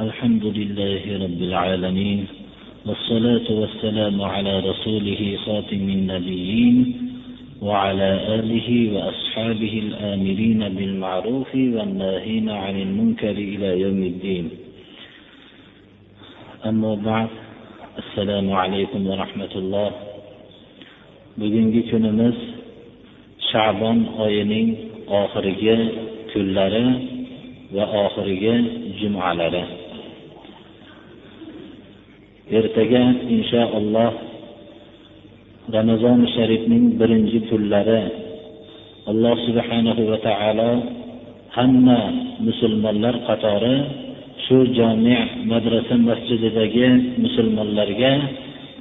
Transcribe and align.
الحمد 0.00 0.44
لله 0.44 1.02
رب 1.24 1.42
العالمين 1.42 2.26
والصلاة 2.86 3.48
والسلام 3.60 4.22
على 4.22 4.60
رسوله 4.60 5.38
خاتم 5.44 5.88
النبيين 5.98 6.76
وعلى 7.62 8.10
آله 8.40 8.68
وأصحابه 8.94 9.74
الآمرين 9.78 10.68
بالمعروف 10.68 11.54
والناهين 11.54 12.50
عن 12.50 12.80
المنكر 12.80 13.30
إلى 13.30 13.80
يوم 13.80 14.02
الدين. 14.02 14.50
أما 16.66 16.94
بعد 16.94 17.28
السلام 17.98 18.52
عليكم 18.52 19.06
ورحمة 19.06 19.52
الله. 19.56 19.90
bugungi 21.36 21.88
kunimiz 21.88 22.36
shabon 23.52 24.04
oyining 24.20 24.68
oxirgi 25.08 25.76
kunlari 26.32 26.84
va 27.72 27.84
oxirgi 28.04 28.54
jumalari 29.00 29.81
ertaga 32.50 33.02
inshaalloh 33.30 34.12
ramazoni 35.70 36.26
sharifning 36.34 36.98
birinchi 36.98 37.46
kunlari 37.46 38.02
alloh 39.06 39.36
subhanahu 39.46 40.02
va 40.10 40.18
taolo 40.26 40.70
hamma 41.54 42.00
musulmonlar 42.42 43.14
qatori 43.30 43.76
shu 44.46 44.74
jami 44.74 45.46
madrasa 45.46 45.94
masjididagi 46.02 46.86
musulmonlarga 47.22 48.12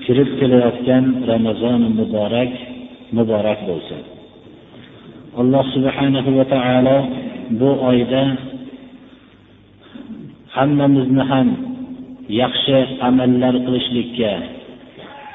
kirib 0.09 0.29
kelayotgan 0.41 1.21
ramazoni 1.29 1.87
muborak 1.99 2.51
muborak 3.13 3.59
bo'lsin. 3.69 4.01
Alloh 5.37 5.63
subhanahu 5.75 6.29
va 6.33 6.45
taolo 6.49 6.97
bu 7.61 7.69
oyda 7.93 8.23
hammamizni 10.49 11.23
ham 11.29 11.70
yaxshi 12.39 12.77
amallar 13.07 13.55
qilishlikka 13.65 14.31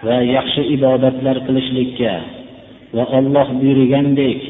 va 0.07 0.17
yaxshi 0.37 0.63
ibodatlar 0.77 1.37
qilishlikka 1.47 2.13
va 2.97 3.05
olloh 3.19 3.49
buyurgandek 3.61 4.41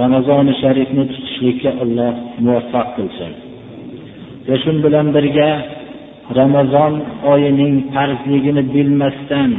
ramazoni 0.00 0.52
sharifni 0.62 1.04
tutishlikka 1.12 1.70
alloh 1.84 2.14
muvaffaq 2.44 2.88
qilsin. 2.96 3.32
Va 4.46 4.54
shu 4.62 4.70
bilan 4.84 5.06
birga 5.16 5.50
ramazon 6.40 6.92
oyining 7.32 7.74
farzligini 7.94 8.62
bilmasdan 8.74 9.50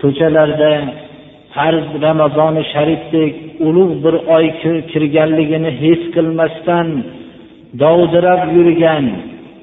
ko'chalarda 0.00 0.72
farz 1.54 1.86
ramazoni 2.06 2.62
sharifdek 2.72 3.34
ulug' 3.66 3.94
bir 4.04 4.14
oy 4.36 4.46
kirganligini 4.92 5.70
his 5.82 6.00
qilmasdan 6.14 6.88
dovdirab 7.82 8.42
yurgan 8.56 9.06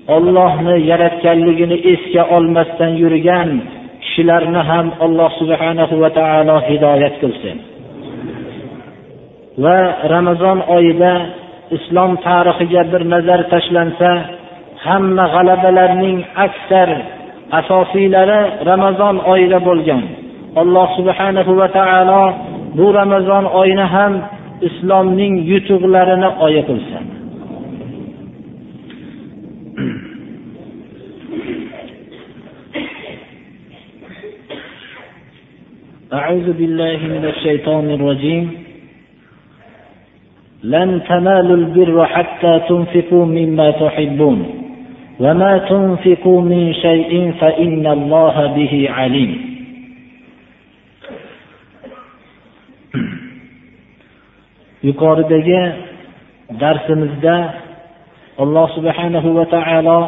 ollohni 0.08 0.76
yaratganligini 0.92 1.78
esga 1.94 2.24
olmasdan 2.36 2.92
yurgan 3.02 3.50
kishilarni 4.04 4.62
ham 4.70 4.88
alloh 5.06 5.32
subhanahu 5.42 5.96
va 6.04 6.10
taolo 6.20 6.58
hidoyat 6.68 7.16
qilsin. 7.22 7.58
Va 9.64 9.80
ramazon 10.14 10.60
oyida 10.78 11.14
islom 11.78 12.12
tarixiga 12.28 12.84
bir 12.92 13.02
nazar 13.14 13.42
tashlansa 13.54 14.10
hamma 14.86 15.26
g'alabalarning 15.34 16.18
aksar 16.46 16.90
asosiylari 17.60 18.42
ramazon 18.70 19.16
oyida 19.34 19.60
bo'lgan. 19.68 20.04
Alloh 20.62 20.88
subhanahu 20.98 21.52
va 21.60 21.68
taolo 21.80 22.24
bu 22.78 22.88
ramazon 23.00 23.46
oyini 23.62 23.86
ham 23.96 24.14
islomning 24.68 25.34
yutuqlarini 25.52 26.30
oyi 26.46 26.62
qilsin. 26.70 27.15
أعوذ 36.13 36.53
بالله 36.53 36.97
من 36.97 37.25
الشيطان 37.25 37.91
الرجيم 37.91 38.51
لن 40.65 41.03
تنالوا 41.09 41.57
البر 41.57 42.07
حتى 42.07 42.61
تنفقوا 42.69 43.27
مما 43.27 43.71
تحبون 43.71 44.39
وما 45.21 45.59
تنفقوا 45.59 46.41
من 46.43 46.75
شيء 46.75 47.33
فإن 47.41 47.87
الله 47.87 48.47
به 48.57 48.89
عليم 48.91 49.51
yuqoridagi 54.83 55.63
darsimizda 56.61 57.37
alloh 58.41 58.67
subhanahu 58.77 59.29
va 59.37 59.45
taolo 59.53 60.01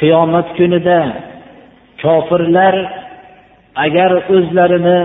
qiyomat 0.00 0.56
kunida 0.56 1.00
kofirlar 2.00 2.97
agar 3.85 4.11
o'zlarini 4.35 4.99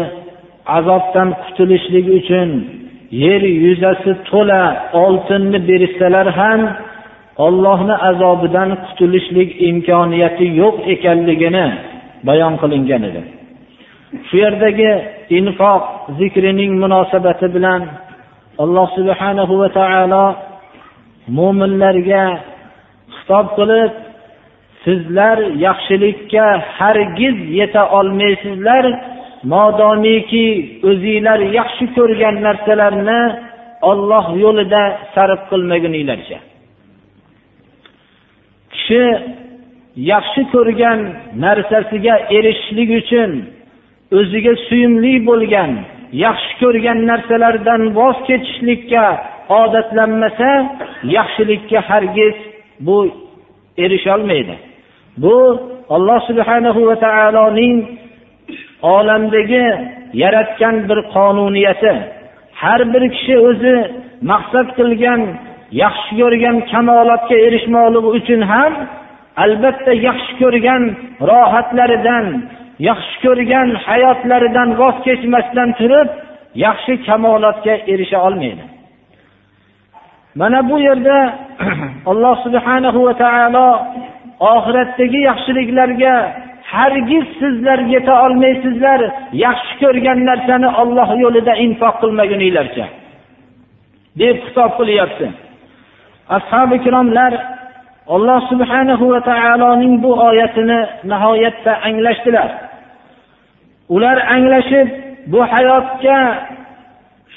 azobdan 0.79 1.29
qutulishlik 1.43 2.07
uchun 2.19 2.49
yer 3.25 3.43
yuzasi 3.65 4.13
to'la 4.31 4.63
oltinni 5.05 5.59
berishsalar 5.69 6.27
ham 6.41 6.61
ollohni 7.47 7.97
azobidan 8.11 8.71
qutulishlik 8.87 9.51
imkoniyati 9.71 10.47
yo'q 10.63 10.77
ekanligini 10.95 11.67
bayon 12.29 12.55
qilingan 12.63 13.03
edi. 13.11 13.23
Shu 14.27 14.37
yerdagi 14.45 14.91
infoq 15.39 15.83
zikrining 16.19 16.73
munosabati 16.83 17.47
bilan 17.57 17.81
alloh 18.63 18.89
subhanahu 18.99 19.55
va 19.61 19.69
taolo 19.79 20.25
mo'minlarga 21.39 22.25
xitob 23.17 23.47
qilib 23.59 23.93
sizlar 24.85 25.39
yaxshilikka 25.67 26.47
hargiz 26.79 27.37
yeta 27.61 27.83
olmaysizlar. 27.99 28.85
Modomiki 29.53 30.47
o'zinglar 30.89 31.41
yaxshi 31.59 31.85
ko'rgan 31.97 32.37
narsalarni 32.47 33.21
olloh 33.91 34.27
yo'lida 34.45 34.83
sarf 35.15 35.41
qilmaguninglarcha. 35.51 36.39
Kishi 38.73 39.03
yaxshi 40.13 40.43
ko'rgan 40.55 40.99
narsasiga 41.45 42.15
erishishlik 42.37 42.91
uchun 43.01 43.31
o'ziga 44.19 44.55
suyumli 44.67 45.15
bo'lgan 45.29 45.71
yaxshi 46.25 46.53
ko'rgan 46.63 46.99
narsalardan 47.11 47.83
voz 47.99 48.17
kechishlikka 48.29 49.05
odatlanmasa 49.61 50.51
yaxshilikka 51.17 51.79
hargiz 51.91 52.37
bu 52.87 52.99
erisholmaydi 53.85 54.55
bu 55.23 55.37
alloh 55.95 56.21
subhanahu 56.31 56.87
va 56.89 56.97
taoloning 57.07 57.79
olamdagi 58.83 59.67
yaratgan 60.23 60.77
bir 60.89 60.99
qonuniyati. 61.15 61.95
Har 62.61 62.81
bir 62.93 63.03
kishi 63.15 63.35
o'zi 63.49 63.75
maqsad 64.31 64.69
qilgan 64.79 65.21
yaxshi 65.83 66.13
ko'rgan 66.21 66.57
kamolotga 66.73 67.37
erishmoqligi 67.47 68.09
uchun 68.19 68.41
ham 68.53 68.73
albatta 69.45 69.93
yaxshi 70.09 70.33
ko'rgan 70.43 70.83
rohatlaridan 71.31 72.27
yaxshi 72.89 73.17
ko'rgan 73.25 73.69
hayotlaridan 73.87 74.69
voz 74.81 74.97
kechmasdan 75.07 75.69
turib 75.79 76.09
yaxshi 76.67 76.93
kamolotga 77.07 77.75
erisha 77.93 78.19
olmaydi. 78.27 78.65
Mana 80.41 80.59
bu 80.71 80.77
yerda 80.89 81.19
alloh 82.11 82.35
subhanahu 82.45 82.99
va 83.07 83.15
taolo 83.25 83.69
oxiratdagi 84.53 85.21
yaxshiliklarga 85.31 86.15
hargiz 86.75 87.27
sizlar 87.41 87.79
yeta 87.95 88.15
olmaysizlar 88.25 89.01
yaxshi 89.45 89.75
ko'rgan 89.83 90.19
narsani 90.31 90.69
olloh 90.83 91.09
yo'lida 91.25 91.53
infoq 91.65 91.95
qilmaguninglarcha. 92.03 92.87
deb 94.21 94.37
xitob 94.45 94.71
qilyapti. 94.79 95.27
Ashobi 96.37 96.75
ikromlar 96.81 97.33
alloh 98.15 98.41
subhanahu 98.51 99.05
va 99.13 99.21
taoloning 99.31 99.95
bu 100.05 100.13
oyatini 100.29 100.81
nihoyatda 101.11 101.73
anglashdilar. 101.89 102.51
Ular 103.95 104.17
anglashib 104.35 104.89
bu 105.33 105.41
hayotga 105.53 106.19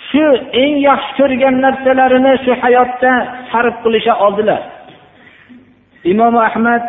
shu 0.08 0.26
eng 0.64 0.74
yaxshi 0.90 1.12
ko'rgan 1.20 1.56
narsalarini 1.66 2.34
shu 2.46 2.52
hayotda 2.62 3.12
sarf 3.52 3.76
qilisha 3.84 4.14
oldilar. 4.26 4.62
Imom 6.12 6.36
ahmad 6.48 6.84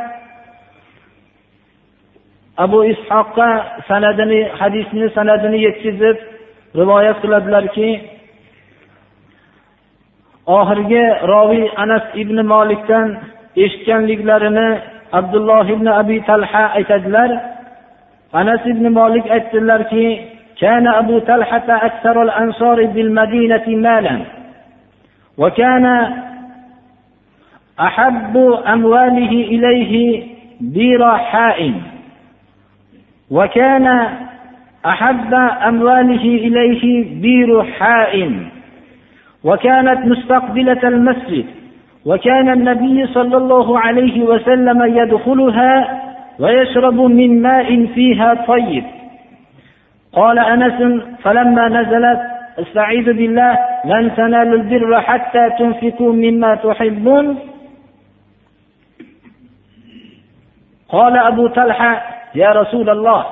abu 2.57 2.79
ishoqqa 2.93 3.49
sanadini 3.87 4.41
hadisni 4.59 5.09
sanadini 5.17 5.57
yetkazib 5.65 6.17
rivoyat 6.79 7.17
qiladilarki 7.23 7.89
oxirgi 10.57 11.05
roviy 11.33 11.65
anas 11.83 12.05
ibn 12.21 12.37
molikdan 12.53 13.07
eshitganliklarini 13.63 14.69
abdulloh 15.19 15.65
ibn 15.75 15.87
abi 16.01 16.17
talha 16.29 16.63
aytadilar 16.77 17.29
anas 18.39 18.61
ibn 18.73 18.85
molik 18.99 19.25
aytdilarki 19.35 20.07
كان 20.63 20.87
أبو 20.87 21.19
طلحة 21.19 21.67
أكثر 21.69 22.21
الأنصار 22.21 22.85
بالمدينة 22.85 23.63
مالا 23.67 24.19
وكان 25.37 25.85
أحب 27.79 28.37
أمواله 28.67 29.31
إليه 29.53 30.23
بير 30.61 31.17
حاء 31.17 31.73
وكان 33.30 34.08
أحب 34.86 35.34
أمواله 35.68 36.24
إليه 36.24 37.20
بير 37.20 37.64
حاء. 37.64 38.32
وكانت 39.44 40.06
مستقبلة 40.06 40.88
المسجد. 40.88 41.44
وكان 42.06 42.48
النبي 42.48 43.06
صلى 43.06 43.36
الله 43.36 43.80
عليه 43.80 44.22
وسلم 44.22 44.96
يدخلها 44.96 46.02
ويشرب 46.38 47.00
من 47.00 47.42
ماء 47.42 47.86
فيها 47.86 48.34
طيب. 48.34 48.84
قال 50.12 50.38
أنس 50.38 51.02
فلما 51.22 51.68
نزلت 51.68 52.20
استعيذ 52.58 53.04
بالله 53.04 53.58
لن 53.84 54.14
تنالوا 54.16 54.54
البر 54.54 55.00
حتى 55.00 55.50
تنفقوا 55.58 56.12
مما 56.12 56.54
تحبون. 56.54 57.38
قال 60.88 61.16
أبو 61.18 61.46
طلحة 61.46 62.17
يا 62.34 62.48
رسول 62.52 62.90
الله 62.90 63.26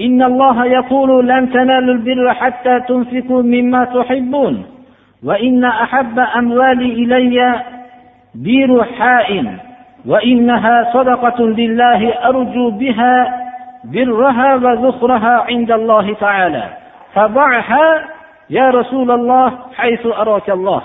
إن 0.00 0.22
الله 0.22 0.66
يقول 0.66 1.28
لن 1.28 1.52
تنالوا 1.52 1.94
البر 1.94 2.34
حتى 2.34 2.80
تنفقوا 2.80 3.42
مما 3.42 3.84
تحبون 3.84 4.64
وإن 5.24 5.64
أحب 5.64 6.18
أموالي 6.18 6.92
إلي 6.92 7.62
بير 8.34 8.84
حاء 8.84 9.56
وإنها 10.06 10.92
صدقة 10.92 11.44
لله 11.46 12.28
أرجو 12.28 12.70
بها 12.70 13.44
برها 13.84 14.54
وذخرها 14.54 15.44
عند 15.48 15.70
الله 15.70 16.14
تعالى. 16.14 16.64
فضعها 17.14 18.04
يا 18.50 18.70
رسول 18.70 19.10
الله 19.10 19.52
حيث 19.76 20.06
أراك 20.06 20.50
الله. 20.50 20.82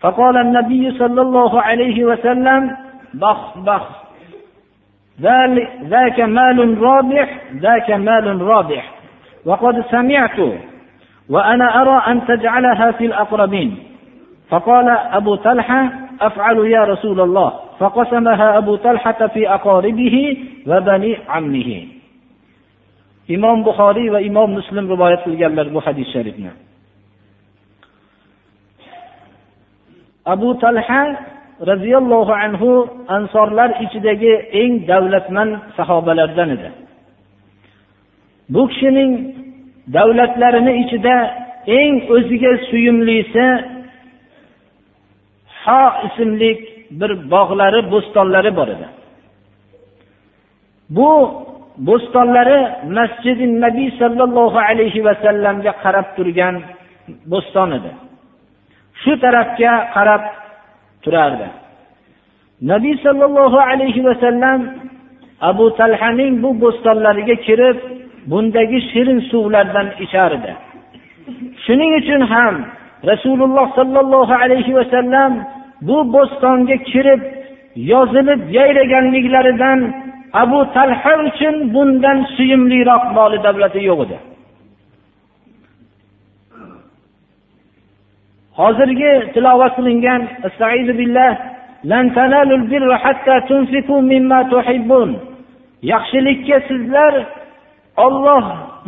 فقال 0.00 0.36
النبي 0.36 0.98
صلى 0.98 1.20
الله 1.20 1.62
عليه 1.62 2.04
وسلم 2.04 2.76
بخ 3.14 3.58
بخ. 3.58 4.07
ذاك 5.20 6.20
مال 6.20 6.82
رابح 6.82 7.28
ذاك 7.54 7.90
مال 7.90 8.42
رابح. 8.42 8.94
وقد 9.46 9.84
سمعت 9.90 10.38
وأنا 11.28 11.82
أرى 11.82 12.02
أن 12.12 12.26
تجعلها 12.26 12.90
في 12.92 13.06
الأقربين. 13.06 13.78
فقال 14.48 14.88
أبو 14.88 15.34
طلحة 15.34 15.92
أفعل 16.20 16.58
يا 16.58 16.84
رسول 16.84 17.20
الله. 17.20 17.52
فقسمها 17.78 18.58
أبو 18.58 18.76
طلحة 18.76 19.26
في 19.26 19.54
أقاربه 19.54 20.36
وبني 20.66 21.18
عمه. 21.28 21.86
imom 23.28 23.60
buxoriy 23.60 24.08
va 24.08 24.20
imom 24.24 24.56
muslim 24.56 24.88
rivoyat 24.88 25.20
qilganlar 25.24 25.68
bu 25.68 25.80
abu 30.24 30.54
talha 30.60 31.02
roziyallohu 31.66 32.32
anhu 32.32 32.70
ansorlar 33.08 33.70
ichidagi 33.84 34.32
eng 34.60 34.72
davlatmand 34.88 35.52
sahobalardan 35.76 36.48
edi. 36.56 36.68
Bu 38.48 38.68
kishining 38.68 39.12
davlatlarini 39.96 40.72
ichida 40.82 41.16
eng 41.78 41.94
o'ziga 42.14 42.52
suyumlisi 42.68 43.44
ho 45.62 45.82
ismli 46.06 46.50
bir 47.00 47.10
bog'lari 47.34 47.80
bo'stonlari 47.92 48.50
bor 48.58 48.68
edi. 48.76 48.86
Bu 50.96 51.10
bo'stonlari 51.88 52.58
masjidi 52.98 53.44
nabiy 53.64 53.88
sollallohu 54.00 54.58
alayhi 54.68 55.04
vasallamga 55.08 55.72
qarab 55.82 56.06
turgan 56.16 56.54
bo'ston 57.32 57.70
edi. 57.78 57.90
Shu 59.02 59.12
tarafga 59.24 59.72
qarab 59.96 60.22
turardi. 61.02 61.48
Nabiy 62.72 62.96
sollallohu 63.06 63.58
alayhi 63.70 64.04
vasallam 64.08 64.60
abu 65.40 65.66
talhaning 65.80 66.32
bu 66.42 66.50
bo'stonlariga 66.62 67.36
kirib 67.46 67.76
bundagi 68.30 68.78
shirin 68.90 69.20
suvlardan 69.30 69.88
ichardi. 70.04 70.50
Edi 70.50 70.68
shuning 71.64 71.92
uchun 72.00 72.22
ham 72.32 72.54
rasululloh 73.10 73.66
sollallohu 73.78 74.34
alayhi 74.44 74.72
vasallam 74.78 75.32
bu 75.88 75.98
bo'stonga 76.14 76.76
kirib 76.90 77.20
yozilib 77.92 78.40
yayraganliklaridan 78.58 79.78
abu 80.42 80.60
talha 80.74 81.14
uchun 81.28 81.54
bundan 81.74 82.18
suyimliroq 82.36 83.04
moli 83.16 83.38
davlati 83.46 83.80
yo'q 83.90 84.00
edi. 84.06 84.16
Hozirgi 88.60 89.12
tilovat 89.34 89.72
qilingan 89.76 90.22
yaxshilikka 95.82 96.58
sizlar 96.68 97.14
olloh 97.96 98.44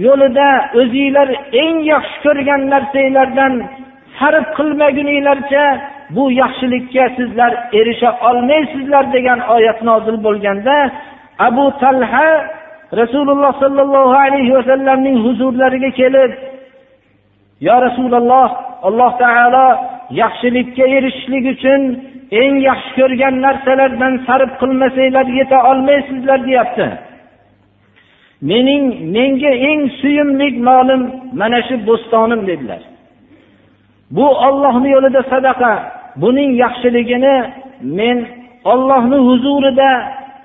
yo'lida 0.06 0.48
o'zinglar 0.80 1.28
eng 1.62 1.76
yaxshi 1.92 2.16
ko'rgan 2.24 2.62
narsanglardan 2.72 3.54
sarf 4.18 4.46
qilmaguninglarcha 4.58 5.64
bu 6.14 6.24
yaxshilikka 6.42 7.04
sizlar 7.18 7.52
erisha 7.78 8.10
olmaysizlar 8.28 9.04
degan 9.14 9.40
oyat 9.54 9.78
nozil 9.88 10.16
bo'lganda 10.26 10.76
abu 11.48 11.66
talha 11.82 12.28
rasululloh 13.00 13.52
sollallohu 13.62 14.16
alayhi 14.26 14.52
vasallamning 14.58 15.16
huzurlariga 15.26 15.90
kelib 16.00 16.32
yo 17.66 17.74
rasululloh 17.86 18.48
alloh 18.88 19.10
taolo 19.22 19.66
yaxshilikka 20.22 20.84
erishishlik 20.96 21.44
uchun 21.54 21.82
eng 22.40 22.54
yaxshi 22.68 22.92
ko'rgan 22.98 23.34
narsalardan 23.44 24.14
sarf 24.26 24.50
qilmasanglar 24.60 25.26
yeta 25.38 25.58
olmaysizlar 25.70 26.38
deyapti. 26.48 26.86
Mening 28.50 28.84
menga 29.14 29.52
eng 29.70 29.80
suyumli 30.00 30.48
molim 30.68 31.02
mana 31.40 31.60
shu 31.68 31.74
bo'stonim 31.88 32.40
dedilar. 32.50 32.82
Bu 34.16 34.26
ollohni 34.46 34.88
yo'lida 34.96 35.22
sadaqa 35.32 35.72
buning 36.22 36.50
yaxshiligini 36.62 37.36
men 37.98 38.16
ollohni 38.72 39.18
huzurida 39.28 39.90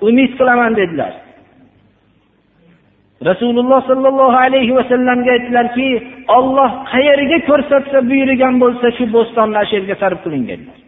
umid 0.08 0.30
qilaman 0.38 0.72
dedilar. 0.80 1.12
Rasululloh 3.30 3.80
sollallohu 3.90 4.36
alayhi 4.46 4.72
vasallamga 4.78 5.30
aytdilarki 5.36 5.88
olloh 6.38 6.70
qayerga 6.92 7.38
ko'rsatsa 7.48 7.98
buyurgan 8.10 8.54
bo'lsa 8.62 8.86
shu 8.96 9.04
bo'stonni 9.16 9.62
shu 9.68 9.74
yerga 9.78 9.94
sarf 10.02 10.18
qiling 10.24 10.44
dedilar 10.50 10.78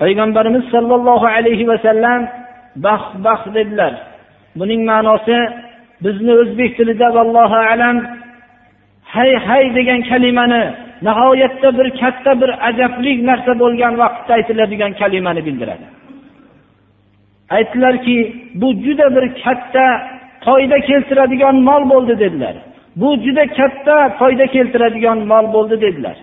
payg'ambarimiz 0.00 0.64
sollallohu 0.74 1.26
alayhi 1.36 1.64
vasallam 1.72 2.20
baxt 2.86 3.12
baxt 3.26 3.48
dedilar. 3.56 3.92
Buning 4.58 4.80
ma'nosi 4.90 5.38
bizni 6.04 6.32
o'zbek 6.42 6.70
tilida 6.78 7.08
vallohu 7.16 7.58
alam 7.72 7.96
hay 9.14 9.30
hay 9.46 9.64
degan 9.78 10.00
kalimani 10.10 10.62
nihoyatda 11.06 11.68
bir 11.78 11.88
katta 12.00 12.32
bir 12.40 12.50
ajablik 12.68 13.18
narsa 13.30 13.52
bo'lgan 13.62 13.92
vaqtda 14.02 14.32
aytiladigan 14.38 14.92
kalimani 15.00 15.40
bildiradi. 15.46 15.86
Aytdilarki 17.56 18.16
bu 18.54 18.68
juda 18.84 19.06
bir 19.16 19.24
katta 19.44 19.86
foyda 20.44 20.78
keltiradigan 20.80 21.56
mol 21.68 21.82
bo'ldi 21.92 22.18
dedilar. 22.18 22.54
Bu 22.96 23.16
juda 23.24 23.44
katta 23.58 23.96
foyda 24.18 24.46
keltiradigan 24.46 25.18
mol 25.18 25.46
bo'ldi 25.54 25.80
dedilar. 25.80 26.16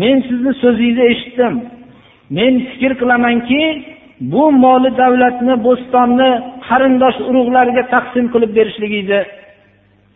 Men 0.00 0.16
sizni 0.28 0.52
so'zingizni 0.62 1.04
eshitdim. 1.12 1.54
Men 2.30 2.52
fikr 2.70 2.92
qilamanki 3.00 3.62
bu 4.32 4.44
moli 4.64 4.90
davlatni 5.02 5.54
bo'stonni 5.66 6.30
qarindosh 6.68 7.18
urug'larga 7.28 7.82
taqsim 7.94 8.26
qilib 8.34 8.50
berishligingizni 8.58 9.20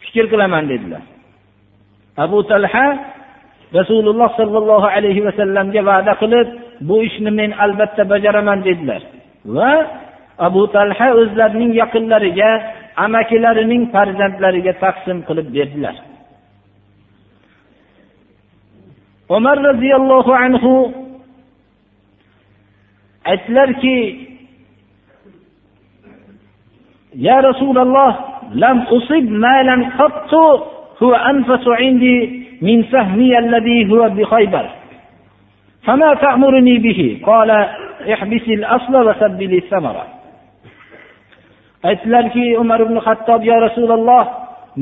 fikr 0.04 0.25
qilaman 0.33 0.64
dedilar. 0.73 1.02
Abu 2.25 2.38
talha 2.50 2.87
rasululloh 3.78 4.30
sollallohu 4.40 4.88
alayhi 4.97 5.25
vasallamga 5.26 5.80
va'da 5.90 6.12
qilib 6.23 6.49
bu 6.88 6.97
ishni 7.09 7.30
men 7.40 7.50
albatta 7.64 8.02
bajaraman 8.12 8.59
dedilar. 8.68 9.02
Va 9.57 9.73
abu 10.47 10.62
talha 10.75 11.09
o'zlarining 11.21 11.73
yaqinlariga 11.83 12.50
amakilarining 13.05 13.83
farzandlariga 13.95 14.73
taqsim 14.85 15.19
qilib 15.28 15.49
berdilar. 15.57 15.97
Umar 19.37 19.57
roziyallohu 19.69 20.33
anhu 20.45 20.73
aytdilarki 23.33 23.99
ya 27.26 27.37
rasululloh 27.49 28.12
lam 28.62 28.78
usib 28.97 29.25
malan 29.45 29.81
qattu 29.99 30.45
huwa 31.00 31.19
anfasu 31.31 31.73
indi 31.88 32.17
min 32.67 32.78
sahmi 32.93 33.28
alladhi 33.40 33.85
huwa 33.90 34.09
bi 34.17 34.25
khaybar. 34.33 34.67
فما 35.88 36.13
تأمرني 36.13 36.78
به 36.78 37.20
قال 37.25 37.50
aytdilarki 41.84 42.46
umar 42.63 42.80
ibn 42.86 42.96
hattob 43.06 43.42
yo 43.52 43.56
rasululloh 43.66 44.24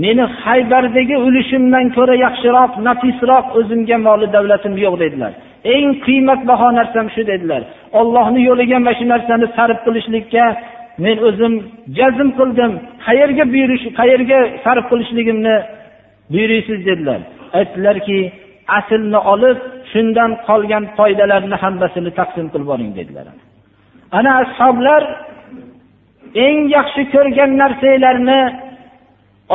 meni 0.03 0.24
haybardagi 0.43 1.15
ulushimdan 1.27 1.86
ko'ra 1.98 2.15
yaxshiroq 2.25 2.72
nafisroq 2.88 3.46
o'zimga 3.60 3.98
moli 4.08 4.27
davlatim 4.36 4.74
yo'q 4.86 4.96
dedilar 5.03 5.31
eng 5.75 5.88
qiymatbaho 6.05 6.67
narsam 6.79 7.05
shu 7.15 7.22
dedilar 7.31 7.62
ollohni 8.00 8.41
yo'liga 8.50 8.77
mana 8.79 8.93
shu 9.00 9.05
narsani 9.13 9.48
sarf 9.58 9.77
qilishlikka 9.86 10.46
men 11.03 11.17
o'zim 11.27 11.53
jazm 11.98 12.29
qildim 12.39 12.72
qayerga 13.05 13.43
buyurish 13.53 13.86
qayerga 14.00 14.39
sarf 14.65 14.86
qilishligimni 14.91 15.55
buyuriysiz 16.34 16.79
dedilar 16.89 17.20
aytdilarki 17.60 18.20
aslni 18.77 19.20
olib 19.34 19.58
shundan 19.97 20.31
qolgan 20.49 20.85
foydalarni 20.99 21.57
hammasini 21.65 22.11
taqsim 22.21 22.47
qilib 22.53 22.65
yuboring 22.67 22.93
dedilar. 22.99 23.26
Ana 24.19 24.31
ashoblar 24.43 25.03
eng 26.47 26.59
yaxshi 26.76 27.03
ko'rgan 27.15 27.50
narsanglarni 27.62 28.41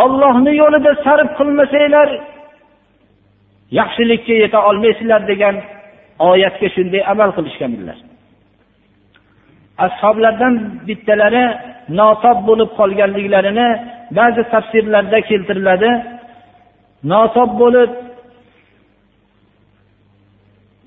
ollohni 0.04 0.52
yo'lida 0.62 0.92
sarf 1.06 1.30
qilmasanglar 1.40 2.10
yaxshilikka 3.80 4.34
yeta 4.44 4.60
olmaysizlar 4.70 5.22
degan 5.32 5.56
oyatga 6.30 6.68
shunday 6.76 7.02
amal 7.14 7.30
qilishganedilar 7.38 7.98
ashoblardan 9.86 10.54
bittalari 10.88 11.46
notob 12.00 12.38
bo'lib 12.50 12.70
qolganliklarini 12.80 13.70
ba'zi 14.18 14.42
tafsirlarda 14.54 15.20
keltiriladi. 15.30 15.92
Notob 17.12 17.52
bo'lib 17.62 17.92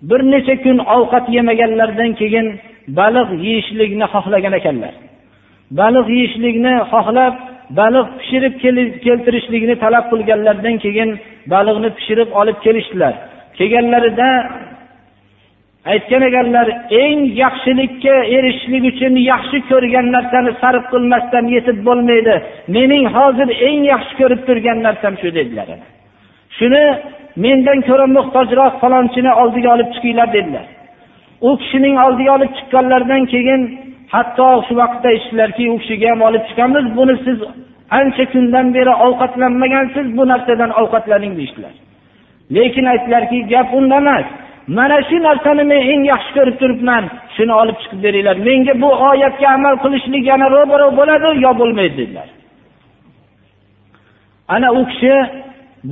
bir 0.09 0.21
necha 0.33 0.55
kun 0.65 0.79
ovqat 0.97 1.27
yemaganlaridan 1.37 2.13
keyin 2.21 2.47
baliq 2.99 3.29
yeyishlikni 3.47 4.07
xohlagan 4.15 4.55
ekanlar. 4.61 4.95
Baliq 5.81 6.07
yeyishlikni 6.17 6.75
xohlab 6.93 7.35
baliq 7.81 8.07
pishirib 8.19 8.55
keltirishlikni 9.05 9.75
talab 9.85 10.05
qilganlaridan 10.13 10.77
keyin 10.85 11.11
baliqni 11.53 11.91
pishirib 11.99 12.31
olib 12.41 12.59
kelishdilar. 12.65 13.15
Kelganlarida 13.59 14.29
aytgan 15.93 16.23
ekanlar 16.29 16.69
eng 17.03 17.21
yaxshilikka 17.43 18.15
erishishlik 18.37 18.85
uchun 18.93 19.15
yaxshi 19.33 19.59
ko'rgan 19.71 20.07
narsani 20.17 20.53
sarf 20.63 20.85
qilmasdan 20.93 21.45
yetib 21.57 21.79
bo'lmaydi. 21.89 22.35
Mening 22.77 23.05
hozir 23.17 23.49
eng 23.69 23.81
yaxshi 23.93 24.15
ko'rib 24.21 24.41
turgan 24.49 24.79
narsam 24.87 25.15
shu 25.21 25.29
dedilar. 25.39 25.69
Shuni 26.59 26.85
mendan 27.43 27.81
ko'ra 27.89 28.07
muhtojroq 28.17 28.75
falonchini 28.83 29.33
oldiga 29.41 29.69
olib 29.75 29.89
chiqinglar 29.95 30.29
dedilar. 30.37 30.67
U 31.49 31.51
kishining 31.61 31.97
oldiga 32.05 32.31
olib 32.37 32.53
chiqqanlaridan 32.59 33.23
keyin 33.33 33.61
hatto 34.15 34.49
shu 34.67 34.75
vaqtda 34.83 35.09
eshitdilarki 35.17 35.65
u 35.75 35.77
kishiga 35.83 36.07
ham 36.13 36.21
olib 36.29 36.45
chiqamiz 36.49 36.85
buni 36.99 37.15
siz 37.27 37.39
ancha 37.99 38.25
kundan 38.33 38.67
beri 38.77 38.93
ovqatlanmagansiz 39.07 40.07
bu 40.17 40.23
narsadan 40.33 40.71
ovqatlaning 40.81 41.33
deyishdilar. 41.39 41.75
Lekin 42.57 42.85
aytdilarki 42.93 43.39
gap 43.53 43.69
unda 43.79 43.97
emas 44.03 44.27
mana 44.77 44.99
shu 45.09 45.17
narsani 45.29 45.65
men 45.71 45.81
eng 45.93 46.03
yaxshi 46.13 46.33
ko'rib 46.37 46.57
turibman 46.61 47.05
shuni 47.37 47.55
olib 47.63 47.77
chiqib 47.83 48.01
beringlar. 48.05 48.37
Menga 48.49 48.75
bu 48.83 48.91
oyatga 49.11 49.49
amal 49.57 49.75
qilishlik 49.85 50.25
yana 50.33 50.47
ro'baro 50.57 50.87
bo'ladi 50.99 51.29
yo 51.45 51.51
bo'lmaydi 51.61 51.97
dedilar. 52.01 52.29
Ana 54.55 54.69
u 54.79 54.83
kishi 54.91 55.15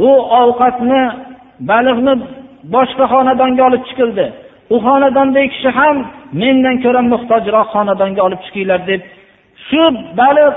bu 0.00 0.10
ovqatni 0.40 1.02
baliqni 1.70 2.14
boshqa 2.74 3.04
xonadonga 3.12 3.62
olib 3.68 3.82
chiqildi. 3.88 4.26
U 4.74 4.76
xonadondagi 4.86 5.48
kishi 5.54 5.70
ham 5.78 5.96
mendan 6.42 6.76
ko'ra 6.84 7.00
muhtojroq 7.12 7.68
xonadonga 7.74 8.20
olib 8.26 8.40
chiqinglar 8.46 8.80
deb 8.90 9.02
shu 9.66 9.82
baliq 10.20 10.54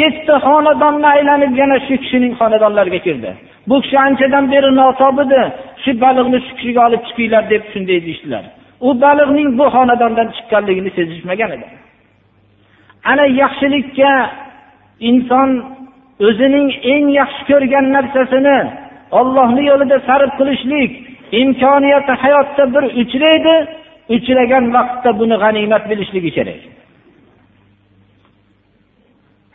yetti 0.00 0.34
xonadonni 0.46 1.08
aylanib 1.16 1.52
yana 1.60 1.76
shu 1.86 1.94
kishining 2.02 2.32
xonadonlariga 2.40 3.00
kirdi. 3.06 3.30
Bu 3.68 3.76
kishi 3.84 3.96
anchadan 4.06 4.44
beri 4.52 4.70
notob 4.80 5.16
edi. 5.24 5.42
Shu 5.82 5.90
baliqni 6.04 6.38
shu 6.46 6.52
kishiga 6.58 6.80
olib 6.88 7.02
chiqinglar 7.08 7.42
deb 7.52 7.62
shunday 7.72 7.98
deyishdilar. 8.06 8.44
U 8.86 8.88
baliqning 9.04 9.48
bu 9.58 9.64
xonadondan 9.74 10.28
chiqqanligini 10.36 10.90
sezishmagan 10.98 11.50
edi. 11.56 11.66
Ana 13.10 13.24
yaxshilikka 13.42 14.12
inson 15.10 15.48
o'zining 16.26 16.68
eng 16.92 17.06
yaxshi 17.20 17.42
ko'rgan 17.50 17.86
narsasini 17.96 18.58
ollohni 19.18 19.62
yo'lida 19.70 19.96
sarf 20.08 20.30
qilishlik 20.38 20.90
imkoniyati 21.40 22.12
hayotda 22.22 22.64
bir 22.74 22.84
uchraydi 23.02 23.54
uchragan 24.16 24.64
vaqtda 24.76 25.10
buni 25.20 25.36
g'animat 25.42 25.84
bilishligi 25.90 26.30
kerak. 26.36 26.60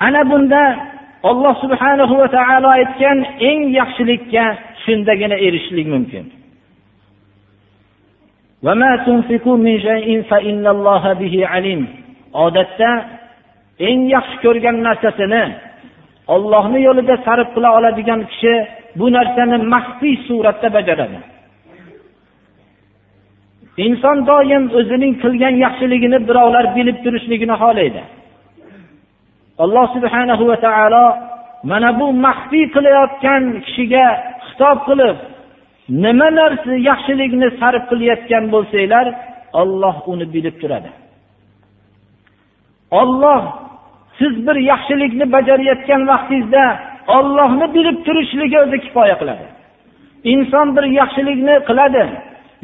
Ana 0.08 0.22
bunda 0.32 0.62
olloh 1.30 1.56
subhanahu 1.64 2.14
va 2.22 2.28
taolo 2.38 2.70
aytgan 2.80 3.18
eng 3.50 3.60
yaxshilikka 3.80 4.44
shundagina 4.84 5.38
erishishlik 5.46 5.88
mumkin. 5.96 6.26
Odatda 12.46 12.92
eng 13.88 14.00
yaxshi 14.16 14.38
ko'rgan 14.44 14.78
narsasini 14.88 15.44
ollohni 16.36 16.80
yo'lida 16.88 17.16
sarf 17.26 17.48
qila 17.56 17.70
oladigan 17.78 18.22
kishi 18.32 18.54
bu 19.00 19.06
narsani 19.18 19.58
maxfiy 19.74 20.16
suratda 20.28 20.68
bajaradi. 20.78 21.20
Inson 23.86 24.18
doim 24.30 24.64
o'zining 24.80 25.14
qilgan 25.24 25.56
yaxshiligini 25.66 26.20
birovlar 26.28 26.66
bilib 26.78 26.98
turishligini 27.04 27.56
xohlaydi. 27.62 28.02
Alloh 29.64 29.86
subhanahu 29.96 30.44
va 30.50 30.58
taolo 30.66 31.06
mana 31.72 31.90
bu 32.00 32.08
maxfiy 32.26 32.66
qilayotgan 32.76 33.44
kishiga 33.66 34.06
xitob 34.48 34.78
qilib 34.88 35.18
nima 36.04 36.28
narsa 36.40 36.74
yaxshilikni 36.90 37.48
sarf 37.60 37.84
qilayotgan 37.92 38.44
bo'lsanglar 38.54 39.06
olloh 39.62 39.96
uni 40.12 40.26
bilib 40.34 40.56
turadi. 40.62 40.90
Olloh 43.02 43.42
siz 44.20 44.34
bir 44.48 44.58
yaxshilikni 44.72 45.26
bajarayotgan 45.36 46.02
vaqtingizda 46.12 46.66
ollohni 47.16 47.68
bilib 47.76 47.98
turishligi 48.06 48.58
o'zi 48.64 48.78
kifoya 48.86 49.16
qiladi. 49.22 49.46
Inson 50.34 50.68
bir 50.76 50.86
yaxshilikni 51.00 51.56
qiladi 51.70 52.04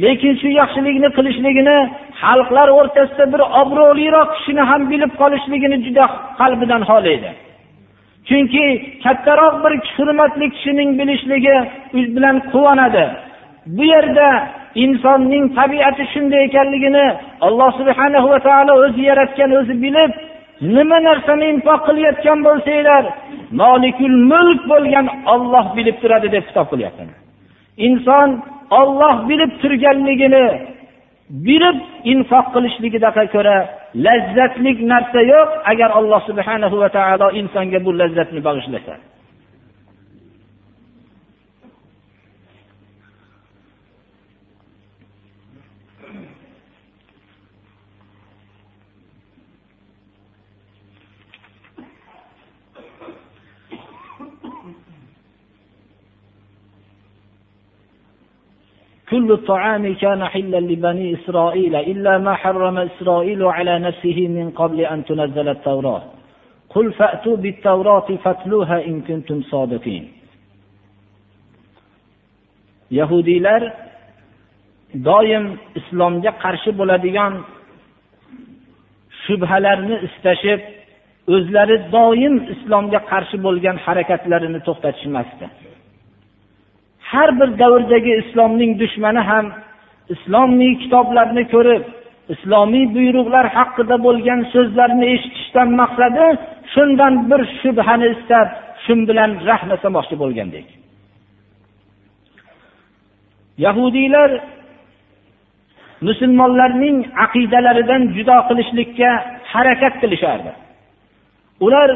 lekin 0.06 0.34
shu 0.42 0.48
yaxshilikni 0.62 1.10
qilishligini 1.18 1.78
xalqlar 2.22 2.68
o'rtasida 2.80 3.26
bir 3.34 3.42
obro'liroq 3.62 4.30
kishini 4.36 4.64
ham 4.70 4.82
bilib 4.92 5.12
qolishligini 5.22 5.78
juda 5.86 6.06
qalbidan 6.40 6.82
xohlaydi. 6.90 7.30
Chunki 8.30 8.66
kattaroq 9.04 9.56
bir 9.64 9.74
hurmatli 9.96 10.46
kishining 10.56 10.90
bilishligi 11.00 11.56
bilan 12.16 12.36
quvonadi. 12.54 13.06
Bu 13.76 13.84
yerda 13.94 14.30
insonning 14.84 15.46
tabiati 15.58 16.04
shunday 16.14 16.42
ekanligini 16.48 17.06
alloh 17.48 17.70
subhana 17.80 18.20
va 18.32 18.40
taolo 18.48 18.74
o'zi 18.86 19.02
yaratgan 19.10 19.52
o'zi 19.60 19.76
bilib 19.84 20.12
nima 20.76 20.98
narsani 21.08 21.46
infoq 21.54 21.80
qilayotgan 21.88 22.40
bo'lsanglar 22.48 23.04
molikul 23.62 24.18
mulk 24.32 24.62
bo'lgan 24.72 25.06
olloh 25.34 25.66
bilib 25.78 25.98
turadi 26.02 26.28
deb 26.36 26.44
xitob 26.50 26.68
qilyapti 26.72 27.04
inson 27.88 28.30
olloh 28.82 29.16
bilib 29.30 29.52
turganligini 29.62 30.48
bilib 31.48 31.78
infoq 32.14 32.46
qilishligidaqa 32.56 33.24
ko'ra 33.36 33.58
lazzatlik 34.06 34.78
narsa 34.92 35.22
yo'q 35.34 35.50
agar 35.72 35.90
alloh 36.00 36.22
subhanahu 36.30 36.76
va 36.84 36.90
taolo 36.98 37.28
insonga 37.40 37.80
bu 37.86 37.92
lazzatni 38.02 38.42
bag'ishlasa. 38.48 38.94
كل 59.13 59.33
الطعام 59.33 59.95
كان 59.95 60.25
حلا 60.25 60.61
لبني 60.61 61.07
إسرائيل 61.17 61.75
إلا 61.77 62.19
ما 62.19 62.35
حرم 62.35 62.79
إسرائيل 62.79 63.43
على 63.45 63.79
نفسه 63.79 64.29
من 64.29 64.51
قبل 64.51 64.81
أن 64.81 65.05
تنزل 65.05 65.49
التوراة 65.49 66.03
قل 66.75 66.93
فأتوا 66.93 67.37
بالتوراة 67.37 68.09
فاتلوها 68.25 68.87
إن 68.87 69.01
كنتم 69.01 69.43
صادقين 69.43 70.19
yahudiylar 72.91 73.63
doim 75.05 75.45
islomga 75.79 76.33
qarshi 76.45 76.71
bo'ladigan 76.79 77.33
shubhalarni 79.25 79.97
istashib 80.09 80.61
o'zlari 81.35 81.77
doim 81.97 82.35
islomga 82.55 83.01
qarshi 83.13 83.37
bo'lgan 83.47 83.77
harakatlarini 83.87 84.61
to'xtatishmasdi 84.67 85.47
Har 87.14 87.30
bir 87.40 87.50
davrdagi 87.62 88.12
islomning 88.22 88.72
dushmani 88.82 89.22
ham 89.30 89.46
islomiy 90.14 90.74
kitoblarni 90.84 91.44
ko'rib 91.54 91.84
islomiy 92.34 92.86
buyruqlar 92.96 93.46
haqida 93.58 93.96
bo'lgan 94.06 94.40
so'zlarni 94.54 95.06
eshitishdan 95.16 95.70
maqsadi 95.82 96.26
shundan 96.74 97.14
bir 97.30 97.42
shubhani 97.62 98.08
istab 98.16 98.48
shu 98.84 98.94
bilan 99.10 99.32
rahnasamoqchi 99.50 100.16
bo'lgandek. 100.24 100.68
Yahudiylar 103.66 104.30
musulmonlarning 106.08 106.98
aqidalaridan 107.26 108.02
judo 108.16 108.38
qilishlikka 108.50 109.10
harakat 109.54 109.94
qilishardi. 110.02 110.52
Ular 111.66 111.90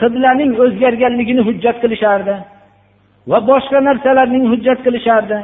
qiblaning 0.00 0.52
o'zgarganligini 0.64 1.42
hujjat 1.48 1.76
qilishardi. 1.82 2.34
Va 3.30 3.38
boshqa 3.50 3.78
narsalarning 3.88 4.44
hujjat 4.52 4.78
qilishardi. 4.86 5.38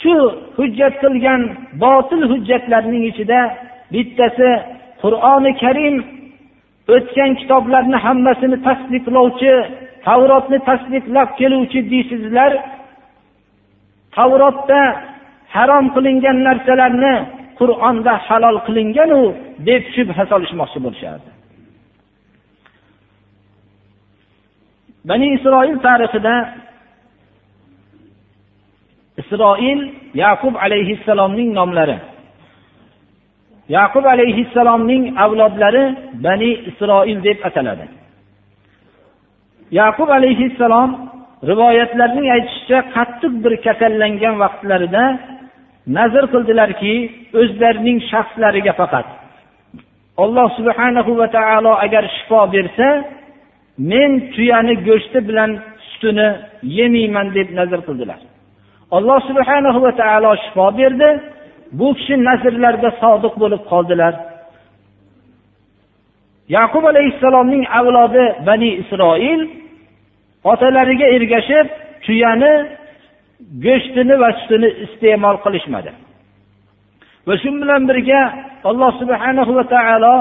Shu 0.00 0.14
hujjat 0.58 0.94
qilgan 1.02 1.40
botil 1.84 2.22
hujjatlarning 2.32 3.04
ichida 3.10 3.40
bittasi 3.94 4.50
qur'oni 5.02 5.52
karim 5.62 5.96
o'tgan 6.94 7.30
kitoblarni 7.40 7.98
hammasini 8.06 8.58
tasdiqlovchi 8.66 9.54
tavrotni 10.06 10.58
tasdiqlab 10.68 11.28
keluvchi 11.40 11.80
deysizlar 11.92 12.52
tavrotda 14.16 14.80
harom 15.54 15.86
qilingan 15.94 16.38
narsalarni 16.48 17.14
qur'onda 17.60 18.14
halol 18.26 18.56
qilinganu 18.66 19.22
deb 19.68 19.82
shubha 19.94 20.22
solishmoqchi 20.32 20.78
bo'lishardi. 20.84 21.30
Bani 25.08 25.26
isroil 25.36 25.76
tarixida 25.86 26.34
isroil 29.20 29.80
yaqub 30.22 30.54
alayhissalomning 30.64 31.50
nomlari. 31.58 31.98
Yaqub 33.76 34.04
alayhissalomning 34.14 35.04
avlodlari 35.24 35.84
bani 36.26 36.50
isroil 36.70 37.18
deb 37.28 37.38
ataladi. 37.48 37.86
Yaqub 39.80 40.08
alayhissalom 40.18 40.90
rivoyatlarning 41.50 42.26
aytishicha 42.36 42.78
qattiq 42.96 43.32
bir 43.44 43.52
kasallangan 43.66 44.34
vaqtlarida 44.44 45.04
nazr 45.96 46.24
qildilarki 46.32 46.94
o'zlarining 47.40 47.98
shaxslariga 48.10 48.72
faqat. 48.80 49.06
Alloh 50.24 50.48
subhanahu 50.58 51.12
va 51.20 51.28
taolo 51.36 51.72
agar 51.84 52.04
shifo 52.16 52.40
bersa 52.54 52.88
men 53.90 54.10
tuyani 54.34 54.74
go'shti 54.88 55.18
bilan 55.28 55.50
sutini 55.90 56.28
yemayman 56.78 57.26
deb 57.36 57.48
nazr 57.58 57.80
qildilar. 57.88 58.20
Alloh 58.96 59.20
subhanahu 59.28 59.78
va 59.84 59.92
taolo 60.00 60.30
shifo 60.44 60.66
berdi. 60.78 61.10
Bu 61.78 61.88
kishi 61.98 62.14
nazrlarga 62.28 62.90
sodiq 63.02 63.34
bo'lib 63.42 63.62
qoldilar. 63.70 64.14
Yaqub 66.56 66.84
alayhissalomning 66.92 67.64
avlodi 67.78 68.24
bani 68.48 68.70
isroil 68.82 69.40
otalariga 70.52 71.06
ergashib 71.16 71.66
tuyani 72.04 72.52
go'shtini 73.64 74.14
va 74.22 74.28
sutini 74.38 74.68
iste'mol 74.84 75.36
qilishmadi. 75.44 75.90
Va 77.28 77.34
shu 77.42 77.48
bilan 77.62 77.82
birga 77.90 78.20
alloh 78.70 78.90
subhanahu 79.00 79.52
va 79.58 79.64
taolo 79.74 80.14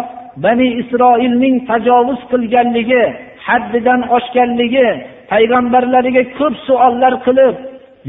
bani 0.46 0.68
isroilning 0.82 1.56
tajovuz 1.70 2.22
qilganligi 2.32 3.04
haddidan 3.48 4.02
oshganligi 4.18 4.88
payg'ambarlariga 5.32 6.24
ko'p 6.38 6.54
savollar 6.68 7.14
qilib 7.26 7.56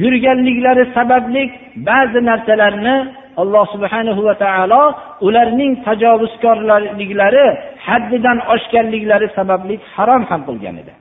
yurganliklari 0.02 0.84
sababli 0.98 1.44
ba'zi 1.90 2.20
narsalarni 2.30 2.96
alloh 3.42 3.66
subhanahu 3.74 4.22
va 4.28 4.36
taolo 4.44 4.84
ularning 5.28 5.74
tajovuzkorliklari 5.88 7.46
haddidan 7.88 8.38
oshganliklari 8.54 9.28
sababli 9.38 9.76
harom 9.96 10.24
ham 10.30 10.42
qilgan 10.48 10.76
edi 10.84 10.94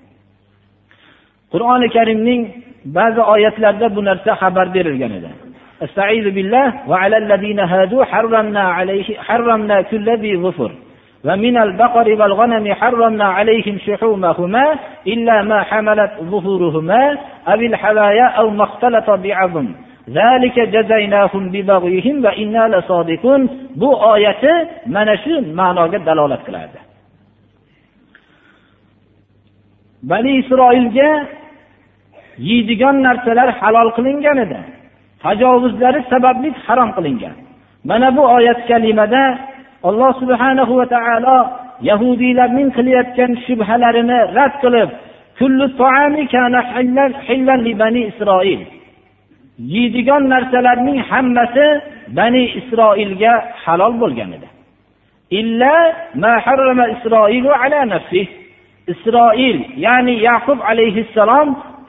qur'oni 1.53 1.89
karimning 1.97 2.43
ba'zi 2.99 3.21
oyatlarda 3.35 3.87
bu 3.97 4.01
narsa 4.09 4.31
xabar 4.43 4.67
berilgan 4.77 5.15
edi 5.21 5.33
استعيذ 5.87 6.27
بالله 6.37 6.69
وعلى 6.91 7.17
الذين 7.25 7.61
هادوا 7.73 8.05
حرمنا 8.05 8.65
عليه 8.79 9.09
حرمنا 9.27 9.77
كل 9.91 10.07
ذي 10.23 10.33
ظفر 10.45 10.71
ومن 11.25 11.57
البقر 11.57 12.09
والغنم 12.21 12.75
حرمنا 12.75 13.25
عليهم 13.25 13.79
شحومهما 13.87 14.75
إلا 15.07 15.43
ما 15.43 15.63
حملت 15.63 16.11
ظهورهما 16.23 17.19
أو 17.49 17.61
الحوايا 17.61 18.25
أو 18.25 18.51
ما 18.51 18.65
اختلط 18.65 19.11
بعظم 19.11 19.69
ذلك 20.11 20.61
جزيناهم 20.61 21.51
ببغيهم 21.51 22.25
وإنا 22.25 22.69
لصادقون 22.69 23.49
bu 23.77 23.97
oyati 24.13 24.69
mana 24.87 25.17
shu 25.17 25.35
ma'noga 25.55 25.99
dalolat 26.07 26.43
qiladi 26.47 26.79
bani 30.03 30.31
isroilga 30.41 31.11
yeydigan 32.49 32.97
narsalar 33.07 33.49
halol 33.61 33.89
qilingan 33.97 34.39
edi 34.45 34.61
tajovuzlari 35.23 36.01
sababli 36.13 36.49
harom 36.67 36.91
qilingan 36.97 37.35
mana 37.91 38.09
bu 38.17 38.23
oyat 38.37 38.61
kalimada 38.71 39.23
alloh 39.92 40.12
subhanahu 40.22 40.74
va 40.80 40.86
taolo 40.96 41.40
yahudiylarning 41.90 42.70
qilayotgan 42.78 43.32
shubhalarini 43.46 44.20
rad 44.38 44.54
qilib 44.64 44.90
isroil. 48.12 48.62
Yeydigan 49.74 50.24
narsalarning 50.34 51.00
hammasi 51.10 51.68
bani 52.18 52.44
isroilga 52.60 53.34
halol 53.64 53.94
bo'lgan 54.02 54.30
edi. 54.38 54.48
Isroil 58.94 59.58
ya'ni 59.86 60.16
yaqub 60.30 60.60
alayhissalom 60.72 61.48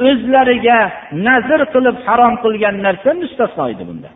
o'zlariga 0.09 0.79
nazr 1.27 1.61
qilib 1.75 1.97
harom 2.07 2.35
qilgan 2.45 2.77
narsa 2.87 3.11
mustasno 3.23 3.65
edi 3.75 3.85
bunda. 3.89 4.11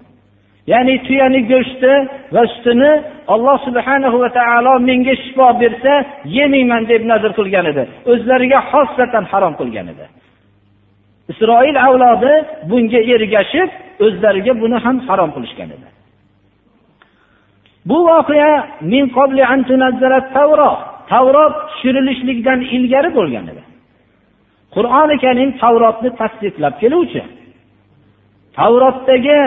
Ya'ni 0.71 0.95
tuyani 1.07 1.41
go'shti 1.53 1.93
va 2.35 2.43
sutini 2.55 2.93
alloh 3.35 3.57
subhanahu 3.67 4.17
va 4.23 4.29
taolo 4.39 4.73
menga 4.89 5.15
shifo 5.25 5.47
bersa 5.63 5.93
yemayman 6.37 6.83
deb 6.91 7.03
nazr 7.11 7.31
qilgan 7.39 7.67
edi. 7.73 7.83
O'zlariga 8.13 8.59
xossatan 8.71 9.25
harom 9.33 9.55
qilgan 9.61 9.87
edi. 9.93 10.05
Isroil 11.33 11.77
avlodi 11.87 12.35
bunga 12.71 13.01
ergashib 13.15 13.71
o'zlariga 14.07 14.53
buni 14.63 14.77
ham 14.85 14.97
harom 15.09 15.31
qilishgan 15.37 15.71
edi. 15.77 15.89
Bu 17.89 17.99
voqea 18.11 18.53
min 18.93 19.05
tavrot 21.13 21.55
tushirilishlikdan 21.69 22.61
ilgari 22.77 23.11
bo'lgan 23.19 23.47
edi. 23.53 23.63
Qur'oni 24.75 25.17
karim 25.25 25.51
tavrotni 25.63 26.11
tasdiqlab 26.21 26.75
keluvchi. 26.83 27.23
Tavrotdagi 28.59 29.39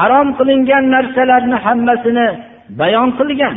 harom 0.00 0.28
qilingan 0.38 0.84
narsalarni 0.94 1.56
hammasini 1.64 2.28
bayon 2.80 3.10
qilgan. 3.18 3.56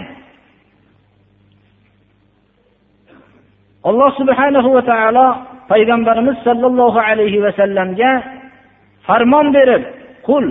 Alloh 3.90 4.12
subhanahu 4.20 4.70
va 4.76 4.84
taolo 4.92 5.28
payg'ambarimiz 5.72 6.38
sollallohu 6.48 7.00
alayhi 7.10 7.40
vasallamga 7.46 8.12
farmon 9.08 9.48
berib 9.58 9.84
qul 10.28 10.46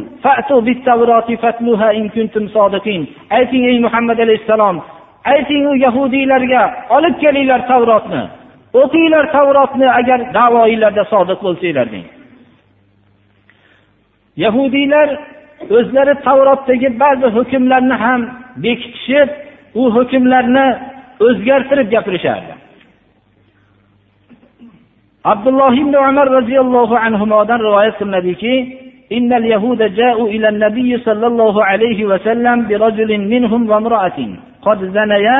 ayting 3.39 3.63
ey 3.71 3.77
muhammad 3.87 4.19
alayhissalom 4.27 4.77
ayting 5.35 5.63
u 5.71 5.73
yahudiylarga 5.87 6.63
olib 6.97 7.15
kelinglar 7.23 7.61
tavrotni 7.73 8.23
o'qinglar 8.83 9.25
tavrotni 9.37 9.89
agar 10.01 10.21
davoinglarda 10.39 11.05
sodiq 11.13 11.39
bo'lsanglar 11.47 11.87
deng 11.95 12.07
yahudiylar 14.45 15.09
o'zlari 15.78 16.14
tavrotdagi 16.28 16.90
ba'zi 17.04 17.28
hukmlarni 17.38 17.96
ham 18.04 18.22
bekitishib 18.64 19.30
u 19.82 19.84
hukmlarni 19.96 20.68
o'zgartirib 21.28 21.88
gapirishardi 21.96 22.54
abdulloh 25.32 25.74
ibn 25.84 25.94
umar 26.10 26.28
roziyallohu 26.38 26.96
anhudan 27.08 27.60
rivoyat 27.68 27.96
qilinadiki 28.00 28.56
إن 29.18 29.34
اليهود 29.34 29.82
جاءوا 30.00 30.28
إلى 30.36 30.48
النبي 30.50 30.98
صلى 30.98 31.28
الله 31.28 31.56
عليه 31.66 32.00
وسلم 32.06 32.68
برجل 32.68 33.12
منهم 33.34 33.70
وامرأة 33.70 34.20
قد 34.62 34.80
زنيا 34.98 35.40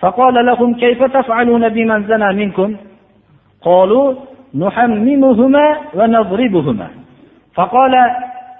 فقال 0.00 0.46
لهم 0.46 0.74
كيف 0.74 1.00
تفعلون 1.02 1.68
بمن 1.68 1.98
زنى 2.10 2.32
منكم 2.40 2.76
قالوا 3.62 4.14
نحممهما 4.54 5.76
ونضربهما 5.94 6.88
فقال 7.54 7.94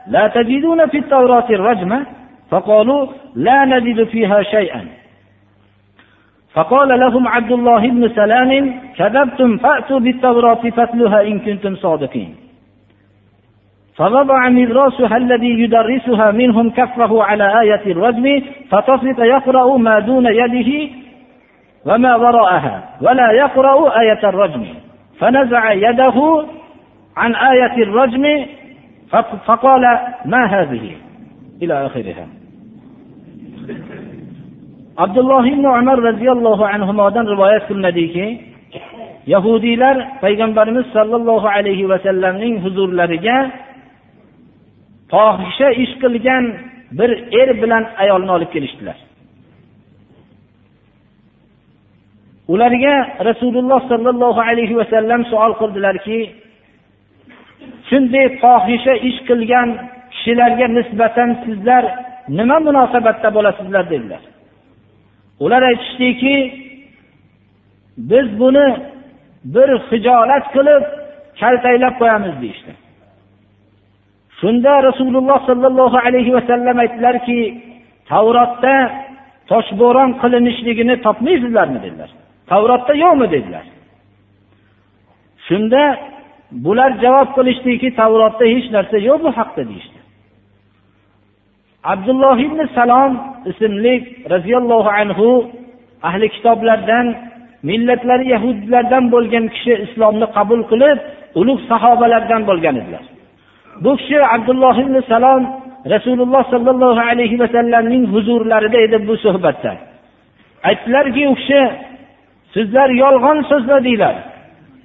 لا 0.08 0.28
تجدون 0.28 0.88
في 0.88 0.98
التوراة 0.98 1.50
الرجمة 1.50 2.06
فقالوا 2.50 3.08
لا 3.36 3.66
نجد 3.66 4.04
فيها 4.04 4.44
شيئا. 4.44 4.88
فقال 6.54 7.00
لهم 7.00 7.28
عبد 7.28 7.52
الله 7.52 7.90
بن 7.90 8.10
سلام 8.10 8.80
كذبتم 8.98 9.58
فأتوا 9.58 10.00
بالتوراة 10.00 10.70
فاتلها 10.70 11.22
إن 11.22 11.40
كنتم 11.40 11.76
صادقين. 11.76 12.36
فوضع 13.96 14.50
مدراسها 14.50 15.18
الذي 15.18 15.50
يدرسها 15.50 16.32
منهم 16.32 16.70
كفه 16.70 17.24
على 17.24 17.62
آية 17.62 17.92
الرجم 17.92 18.42
فطفق 18.70 19.20
يقرأ 19.20 19.78
ما 19.78 20.00
دون 20.00 20.26
يده 20.26 20.90
وما 21.86 22.16
وراءها 22.16 22.90
ولا 23.02 23.32
يقرأ 23.32 24.00
آية 24.00 24.30
الرجم. 24.30 24.66
فنزع 25.20 25.72
يده 25.72 26.46
عن 27.18 27.36
آية 27.36 27.84
الرجم 27.84 28.46
فقال 29.47 29.85
ما 30.25 30.43
هذه 30.47 30.97
إلى 31.63 31.87
آخرها 31.87 32.27
abdulloh 34.97 35.45
ibn 35.45 35.65
umar 35.65 35.99
roziyallohu 36.09 36.65
anhudan 36.65 37.27
rivoyat 37.33 37.69
qilinadiki 37.69 38.27
yahudiylar 39.27 39.97
payg'ambarimiz 40.25 40.87
sollallohu 40.97 41.49
alayhi 41.57 41.89
vasallamning 41.93 42.55
huzurlariga 42.65 43.39
fohisha 45.13 45.69
ish 45.83 45.95
qilgan 46.03 46.45
bir 46.99 47.11
er 47.41 47.49
bilan 47.63 47.85
ayolni 48.03 48.31
olib 48.37 48.51
kelishdilar 48.55 48.97
ularga 52.53 52.95
rasululloh 53.29 53.81
sollallohu 53.93 54.41
alayhi 54.51 54.75
vasallam 54.81 55.21
savol 55.31 55.53
qildilarki 55.61 56.19
shunday 57.92 58.28
fohisha 58.42 58.94
ish 59.10 59.20
qilgan 59.30 59.70
kishilarga 60.14 60.68
nisbatan 60.78 61.30
sizlar 61.44 61.84
nima 62.38 62.58
munosabatda 62.68 63.30
bo'lasizlar 63.38 63.84
dedilar. 63.94 64.22
Ular 65.44 65.62
aytishdiki 65.72 66.36
biz 67.98 68.28
buni 68.40 68.68
bir 69.54 69.70
hijolat 69.92 70.46
qilib 70.56 70.84
kaltaklab 71.40 71.96
qo'yamiz 72.02 72.34
deyishdi. 72.42 72.72
Shunda 74.40 74.74
rasululloh 74.88 75.40
sollallohu 75.50 75.98
alayhi 76.08 76.32
vasallam 76.38 76.78
aytdilarki 76.84 77.40
tavrotda 78.12 78.76
toshbo'ron 79.52 80.12
qilinishligini 80.22 80.96
topmaysizlarmi 81.06 81.80
dedilar. 81.86 82.10
Tavrotda 82.52 82.94
yo'qmi 83.04 83.28
dedilar. 83.36 83.66
Shunda 85.48 85.84
bular 86.52 86.92
javob 87.04 87.30
qilishdiki 87.38 87.90
tavrotda 88.00 88.46
hech 88.54 88.68
narsa 88.76 88.98
yo'q 89.10 89.20
bu 89.26 89.32
haqda 89.38 89.62
deyishdi. 89.70 90.00
Abdulloh 91.94 92.38
ibn 92.48 92.60
salom 92.78 93.12
ismli 93.52 93.96
roziyallohu 94.34 94.90
anhu 95.02 95.28
ahli 96.10 96.26
kitoblardan 96.36 97.06
millatlari 97.70 98.26
yahudlardan 98.34 99.04
bo'lgan 99.14 99.46
kishi 99.54 99.74
islomni 99.86 100.28
qabul 100.38 100.62
qilib 100.72 100.98
ulug' 101.40 101.62
sahobalardan 101.72 102.42
bo'lgan 102.50 102.76
edilar. 102.82 103.04
Bu 103.84 103.92
kishi 104.00 104.18
abdulloh 104.36 104.76
ibn 104.84 104.96
salom 105.12 105.42
rasululloh 105.94 106.44
sollallohu 106.54 107.02
alayhi 107.12 107.40
vasallamning 107.44 108.04
huzurlarida 108.14 108.80
edi 108.86 108.98
bu 109.08 109.16
suhbatda. 109.26 109.72
Aytdilarki 110.70 111.24
u 111.32 111.34
kishi 111.40 111.62
sizlar 112.54 112.90
yolg'on 113.04 113.38
so'zladinglar 113.52 114.16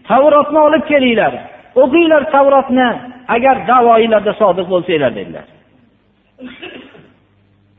tavrotni 0.08 0.58
olib 0.66 0.84
kelinglar 0.90 1.32
o'qinglar 1.82 2.22
tavrotni 2.34 2.88
agar 3.34 3.56
davoilarda 3.70 4.32
sodiq 4.40 4.66
bo'lsanglar 4.72 5.12
dedilar. 5.18 5.46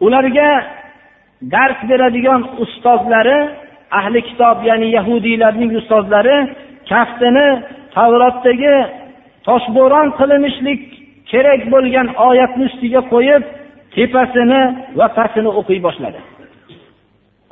Ularga 0.06 0.50
dars 1.54 1.80
beradigan 1.90 2.42
ustozlari 2.64 3.40
ahli 4.00 4.20
kitob 4.30 4.58
ya'ni 4.70 4.88
yahudiylarning 4.98 5.72
ustozlari 5.80 6.38
kaftini 6.92 7.48
tavrotdagi 7.96 8.76
toshbo'ron 9.48 10.08
qilinishlik 10.20 10.82
kerak 11.32 11.62
bo'lgan 11.74 12.08
oyatni 12.30 12.64
ustiga 12.70 13.02
qo'yib 13.14 13.44
tepasini 13.96 14.62
va 15.00 15.08
pastini 15.18 15.50
o'qiy 15.60 15.80
boshladi. 15.88 16.20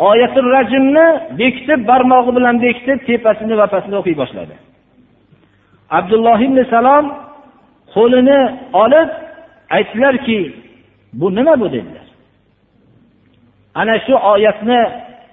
Oyati 0.10 0.39
rajmni 0.55 1.08
bekitib 1.39 1.79
barmog'i 1.89 2.31
bilan 2.38 2.55
bekitib 2.65 2.99
tepasini 3.10 3.53
va 3.62 3.67
pastini 3.73 3.95
o'qiy 4.01 4.17
boshladi. 4.21 4.55
Abdulloh 5.89 6.39
ibn 6.41 6.63
salom 6.73 7.05
qo'lini 7.93 8.39
olib 8.73 9.09
aytdilarki 9.69 10.53
bu 11.13 11.35
nima 11.35 11.59
bu? 11.59 11.71
dedilar. 11.71 12.05
Ana 13.75 13.99
shu 13.99 14.15
oyatni 14.15 14.81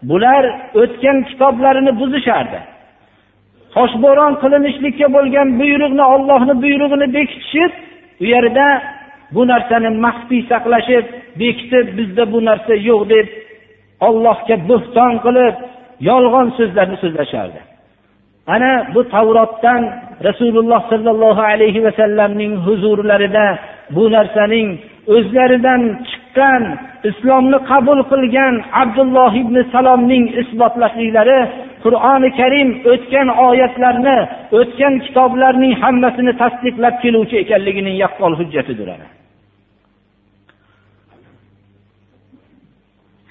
bular 0.02 0.44
o'tgan 0.74 1.18
kitoblarini 1.28 1.92
buzishardi. 2.00 2.60
Toshbo'ron 3.74 4.34
qilinishlikka 4.42 5.06
bo'lgan 5.16 5.48
buyruqni 5.60 6.04
ollohni 6.14 6.54
buyrug'ini 6.62 7.06
bekitishib 7.16 7.72
u 8.22 8.24
yerda 8.34 8.66
bu 9.34 9.42
narsani 9.52 9.90
maxfiy 10.04 10.42
saqlashib 10.50 11.04
bekitib 11.40 11.86
bizda 11.98 12.24
bu 12.32 12.38
narsa 12.48 12.74
yo'q 12.88 13.02
deb 13.14 13.26
ollohga 14.08 14.56
bo'xton 14.70 15.12
qilib 15.24 15.54
yolg'on 16.08 16.48
so'zlarni 16.58 16.96
so'zlashardi. 17.02 17.60
ana 18.47 18.71
bu 18.93 19.01
tavrotdan 19.13 19.81
rasululloh 20.27 20.81
sollallohu 20.91 21.41
alayhi 21.51 21.83
vasallamning 21.85 22.53
huzurlarida 22.65 23.47
bu 23.95 24.03
narsaning 24.15 24.67
o'zlaridan 25.15 25.81
chiqqan 26.09 26.63
islomni 27.09 27.59
qabul 27.71 27.99
qilgan 28.11 28.53
abdulloh 28.81 29.31
ibn 29.43 29.55
salomning 29.73 30.23
isbotlashliklari 30.41 31.39
qur'oni 31.83 32.29
karim 32.39 32.69
o'tgan 32.93 33.27
oyatlarni 33.47 34.17
o'tgan 34.59 34.93
kitoblarning 35.05 35.73
hammasini 35.83 36.33
tasdiqlab 36.41 36.95
keluvchi 37.03 37.35
ekanligining 37.43 37.95
yaqqol 38.03 38.33
hujjatidir 38.39 38.89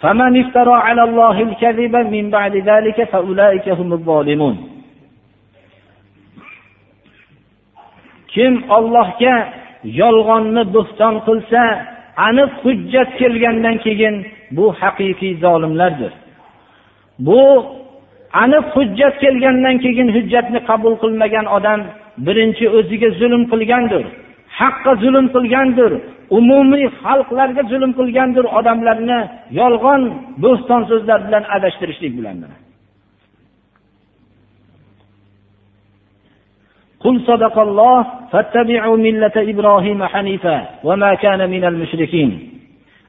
فمن 0.02 0.32
افترى 0.44 0.76
على 0.86 1.02
الله 1.08 1.36
الكذب 1.48 1.94
من 2.14 2.24
بعد 2.36 2.54
ذلك 2.70 2.98
فأولئك 3.12 3.66
هم 3.68 3.88
الظالمون 3.92 4.69
kim 8.33 8.53
ollohga 8.77 9.35
yolg'onni 10.01 10.63
bo'xton 10.75 11.15
qilsa 11.27 11.61
aniq 12.27 12.51
hujjat 12.63 13.09
kelgandan 13.19 13.77
keyin 13.85 14.15
bu 14.57 14.65
haqiqiy 14.81 15.33
zolimlardir. 15.43 16.13
Bu 17.27 17.41
aniq 18.43 18.65
hujjat 18.75 19.15
kelgandan 19.23 19.75
keyin 19.83 20.07
hujjatni 20.15 20.59
qabul 20.69 20.93
qilmagan 21.03 21.45
odam 21.57 21.81
birinchi 22.25 22.65
o'ziga 22.77 23.09
zulm 23.19 23.43
qilgandir 23.51 24.03
haqqa 24.59 24.91
zulm 25.03 25.25
qilgandir 25.35 25.91
umumiy 26.37 26.85
xalqlarga 27.03 27.63
zulm 27.71 27.91
qilgandir 27.99 28.45
odamlarni 28.59 29.19
yolg'on 29.59 30.01
bo'ston 30.43 30.81
so'zlar 30.89 31.19
bilan 31.27 31.43
adashtirishlik 31.55 32.13
bilan 32.19 32.37
قل 37.00 37.20
صدق 37.20 37.58
الله 37.58 38.06
فاتبعوا 38.32 38.96
ملة 38.96 39.36
إبراهيم 39.36 40.04
حنيفا 40.04 40.58
وما 40.84 41.14
كان 41.14 41.50
من 41.50 41.64
المشركين 41.64 42.30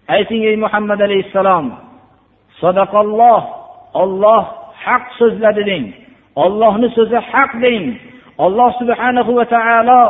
ayting 0.08 0.44
ey 0.48 0.56
muhammad 0.56 1.00
alayhissalom 1.02 1.66
sadaqalloh 2.62 3.40
olloh 4.02 4.44
haq 4.86 5.04
so'zladi 5.20 5.63
deng 5.70 5.86
ollohni 6.44 6.88
so'zi 6.98 7.20
haq 7.32 7.52
deng 7.63 7.84
alloh 8.46 8.70
subhanahu 8.80 9.32
va 9.40 9.46
taolo 9.56 10.02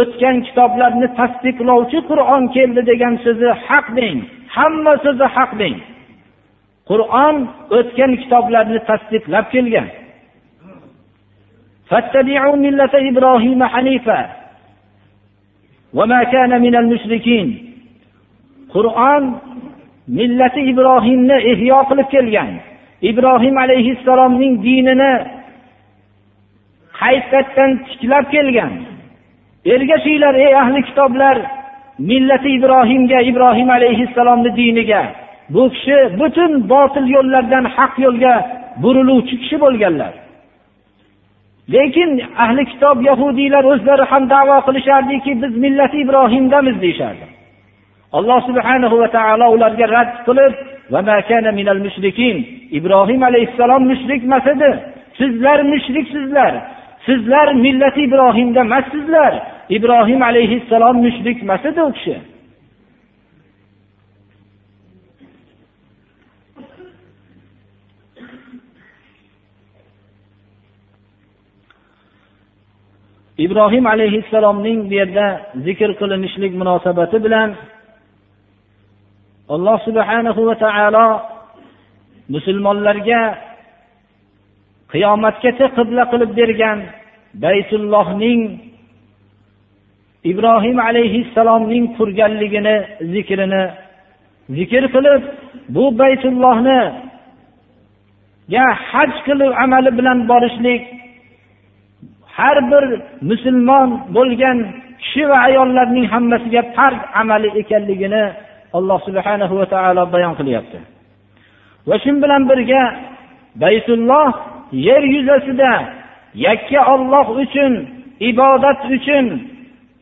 o'tgan 0.00 0.36
kitoblarni 0.46 1.08
tasdiqlovchi 1.18 1.98
qur'on 2.10 2.42
keldi 2.56 2.82
degan 2.90 3.14
so'zi 3.24 3.50
haq 3.66 3.86
deng 3.98 4.16
hamma 4.56 4.92
so'zi 5.04 5.26
haq 5.36 5.50
deng 5.62 5.76
qur'on 6.90 7.36
o'tgan 7.78 8.12
kitoblarni 8.22 8.78
tasdiqlab 8.90 9.46
kelgan 9.54 9.88
فاتبعوا 11.90 12.56
ملة 12.56 12.94
إبراهيم 12.94 13.64
حنيفا 13.64 14.20
وما 15.94 16.20
كان 16.24 16.62
من 16.62 16.74
المشركين 16.76 17.72
qur'on 18.74 19.24
millati 20.18 20.60
ibrohimni 20.72 21.36
ihyo 21.52 21.78
qilib 21.88 22.08
kelgan 22.14 22.50
ibrohim 23.10 23.54
alayhissalomning 23.64 24.54
dinini 24.66 25.12
qaytadan 27.00 27.70
tiklab 27.88 28.24
kelgan 28.34 28.72
ergashinglar 29.74 30.34
ey 30.46 30.52
ahli 30.62 30.80
kitoblar 30.88 31.36
millati 32.10 32.48
ibrohimga 32.58 33.18
ibrohim 33.30 33.68
alayhissalomni 33.78 34.50
diniga 34.60 35.02
bu 35.54 35.62
kishi 35.74 35.98
butun 36.20 36.52
botil 36.72 37.06
yo'llardan 37.16 37.64
haq 37.76 37.94
yo'lga 38.04 38.34
buriluvchi 38.82 39.34
kishi 39.42 39.56
bo'lganlar 39.64 40.12
lekin 41.75 42.11
ahli 42.43 42.63
kitob 42.71 42.97
yahudiylar 43.09 43.63
o'zlari 43.73 44.05
ham 44.11 44.23
davo 44.29 44.57
qilishardiki 44.67 45.31
biz 45.41 45.53
millati 45.63 45.97
ibrohimdamiz 46.05 46.75
deyishardi. 46.83 47.25
Alloh 48.17 48.39
subhanahu 48.49 48.95
va 49.01 49.07
taolo 49.17 49.47
ularga 49.55 49.85
rad 49.95 50.11
qilib 50.27 50.53
ibrohim 52.77 53.21
alayhissalom 53.29 53.83
mushrik 53.91 54.21
emas 54.23 54.47
edi. 54.53 54.71
Sizlar 55.19 55.59
mushriksizlar. 55.73 56.53
Sizlar 57.05 57.47
millati 57.65 58.01
ibrohimda 58.07 58.59
emassizlar. 58.67 59.33
Ibrohim 59.77 60.21
alayhissalom 60.29 60.97
mushrik 61.05 61.37
emas 61.43 61.65
edi 61.65 61.81
u 61.89 61.91
kishi. 61.97 62.15
Ibrohim 73.45 73.85
alayhissalomning 73.93 74.79
bu 74.89 74.93
yerda 74.99 75.27
zikr 75.65 75.89
qilinishlik 75.99 76.53
munosabati 76.61 77.17
bilan 77.25 77.49
alloh 79.55 79.77
subhanahu 79.87 80.41
va 80.49 80.55
taolo 80.63 81.07
musulmonlarga 82.33 83.21
qiyomatgacha 84.93 85.67
qibla 85.77 86.03
qilib 86.11 86.31
bergan 86.39 86.79
baytullohning 87.43 88.41
ibrohim 90.31 90.77
alayhissalomning 90.89 91.85
qurganligini 91.97 92.75
zikrini 93.13 93.63
zikr 94.57 94.83
qilib 94.95 95.21
bu 95.75 95.83
baytullohni 96.01 96.81
haj 98.91 99.11
qilib 99.27 99.51
amali 99.63 99.91
bilan 99.97 100.19
borishlik 100.31 100.81
har 102.39 102.57
bir 102.71 102.83
musulmon 103.29 103.89
bo'lgan 104.15 104.57
kishi 105.01 105.23
va 105.29 105.37
ayollarning 105.47 106.05
hammasiga 106.13 106.61
farz 106.75 107.01
amali 107.21 107.49
ekanligini 107.61 108.23
alloh 108.77 108.99
subhanahu 109.07 109.53
va 109.59 109.65
taolo 109.73 110.03
bayon 110.13 110.33
qilyapti. 110.39 110.77
Va 111.89 111.95
shu 112.03 112.11
bilan 112.23 112.41
birga 112.49 112.81
baytulloh 113.63 114.29
yer 114.87 115.03
yuzasida 115.15 115.73
yakka 116.47 116.79
olloh 116.93 117.27
uchun 117.43 117.73
ibodat 118.29 118.79
uchun 118.95 119.25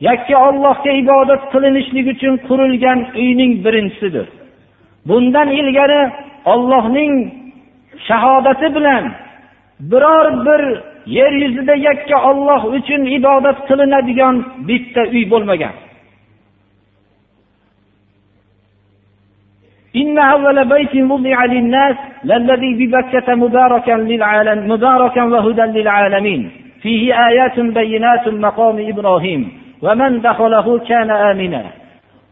yakka 0.08 0.36
ollohga 0.48 0.92
ibodat 1.02 1.42
qilinishlik 1.54 2.08
uchun 2.14 2.34
qurilgan 2.48 3.00
uyning 3.22 3.52
birinchisidir 3.66 4.28
bundan 5.08 5.50
ilgari 5.60 6.02
ollohning 6.54 7.14
shahodati 8.08 8.68
bilan 8.76 9.04
biror 9.92 10.28
bir 10.46 10.62
yer 11.07 11.33
yuzida 11.43 11.75
yakka 11.75 12.17
olloh 12.31 12.63
uchun 12.77 13.03
ibodat 13.19 13.59
qilinadigan 13.69 14.37
bitta 14.69 15.03
uy 15.15 15.25
bo'lmagan 15.33 15.77
إن 19.97 20.19
أول 20.19 20.59
بيت 20.69 20.95
وضع 21.11 21.45
للناس 21.45 21.97
للذي 22.25 22.71
ببكة 22.81 23.35
مباركا, 23.35 23.93
للعالم 23.93 24.73
مباركا 24.73 25.23
وهدى 25.23 25.63
للعالمين 25.63 26.51
فيه 26.83 27.27
آيات 27.29 27.61
بينات 27.61 28.29
مقام 28.29 28.77
إبراهيم 28.89 29.53
ومن 29.83 30.21
دخله 30.21 30.79
كان 30.79 31.11
آمنا 31.11 31.65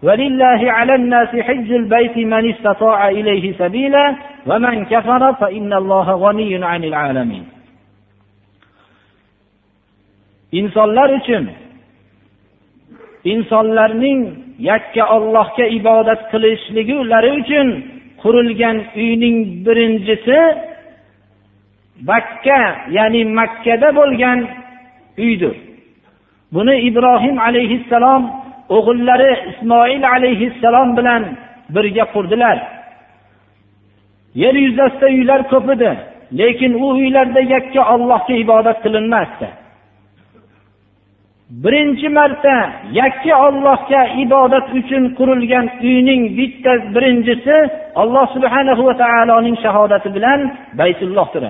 ولله 0.02 0.72
على 0.72 0.94
الناس 0.94 1.28
حج 1.28 1.72
البيت 1.72 2.16
من 2.16 2.50
استطاع 2.50 3.08
إليه 3.08 3.52
سبيلا 3.52 4.16
ومن 4.46 4.84
كفر 4.84 5.32
فإن 5.32 5.72
الله 5.72 6.10
غني 6.10 6.64
عن 6.64 6.84
العالمين 6.84 7.44
insonlar 10.59 11.09
uchun 11.19 11.43
insonlarning 13.31 14.19
yakka 14.69 15.03
ollohga 15.15 15.65
ibodat 15.79 16.21
qilishliklari 16.31 17.31
uchun 17.41 17.67
qurilgan 18.21 18.77
uyning 19.03 19.37
birinchisi 19.65 20.39
bakka 22.09 22.59
ya'ni 22.97 23.21
makkada 23.39 23.89
bo'lgan 23.99 24.39
uydir. 25.23 25.55
Buni 26.53 26.75
ibrohim 26.89 27.35
alayhissalom 27.47 28.23
o'g'illari 28.77 29.31
ismoil 29.51 30.03
alayhissalom 30.15 30.89
bilan 30.97 31.23
birga 31.75 32.05
qurdilar. 32.13 32.57
Yer 34.43 34.55
yuzasida 34.65 35.07
uylar 35.17 35.41
ko'p 35.51 35.67
edi 35.75 35.91
lekin 36.39 36.73
u 36.73 36.87
uylarda 36.97 37.41
yakka 37.55 37.81
ollohga 37.93 38.33
ibodat 38.43 38.77
qilinmasdi. 38.85 39.47
Birinchi 41.49 42.09
marta 42.09 42.55
yakka 42.91 43.33
ollohga 43.47 44.01
ibodat 44.23 44.67
uchun 44.79 45.03
qurilgan 45.17 45.65
uyning 45.89 46.21
bitta 46.37 46.73
birinchisi 46.95 47.55
alloh 48.01 48.25
subhana 48.35 48.73
va 48.87 48.93
taoloning 49.03 49.57
shahodati 49.63 50.09
bilan 50.15 50.39
baytullohdir 50.79 51.43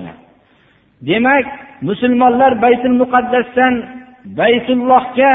demak 1.07 1.45
musulmonlar 1.89 2.51
baytul 2.65 2.95
muqaddasdan 3.01 3.73
baytullohga 4.39 5.33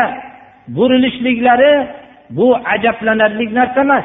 burilishliklari 0.76 1.72
bu 2.30 2.56
ajablanarli 2.74 3.54
narsa 3.54 3.80
emas. 3.80 4.04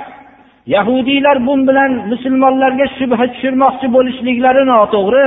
Yahudiylar 0.67 1.47
bu 1.47 1.67
bilan 1.67 1.91
musulmonlarga 2.11 2.85
shubha 2.97 3.25
tushirmoqchi 3.33 3.87
bo'lishliklari 3.95 4.63
noto'g'ri. 4.71 5.25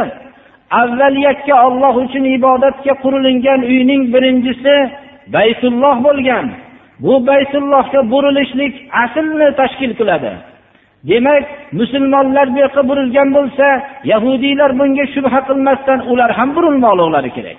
Avval 0.81 1.17
yakka 1.29 1.55
olloh 1.67 1.95
uchun 2.05 2.25
ibodatga 2.39 2.93
qurilingan 3.03 3.61
uyning 3.73 4.03
birinchisi 4.15 4.75
baytulloh 5.35 5.97
bo'lgan. 6.07 6.47
Bu 7.05 7.15
baytullohga 7.27 8.01
burilishlik 8.13 8.75
aslni 9.05 9.49
tashkil 9.61 9.93
qiladi. 9.99 10.33
Demak 11.11 11.45
musulmonlar 11.79 12.47
bu 12.55 12.59
yoqqa 12.65 12.83
burilgan 12.89 13.29
bo'lsa 13.37 13.67
yahudiylar 14.13 14.71
bunga 14.79 15.05
shubha 15.15 15.41
qilmasdan 15.49 16.01
ular 16.13 16.31
ham 16.39 16.49
burilmoqliklari 16.57 17.31
kerak. 17.37 17.59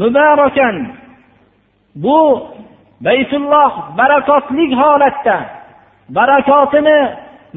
Mubarakan 0.00 0.76
bu 2.04 2.18
baytulloh 3.06 3.70
barakotli 3.98 4.64
holatda 4.80 5.36
barakotini 6.16 6.98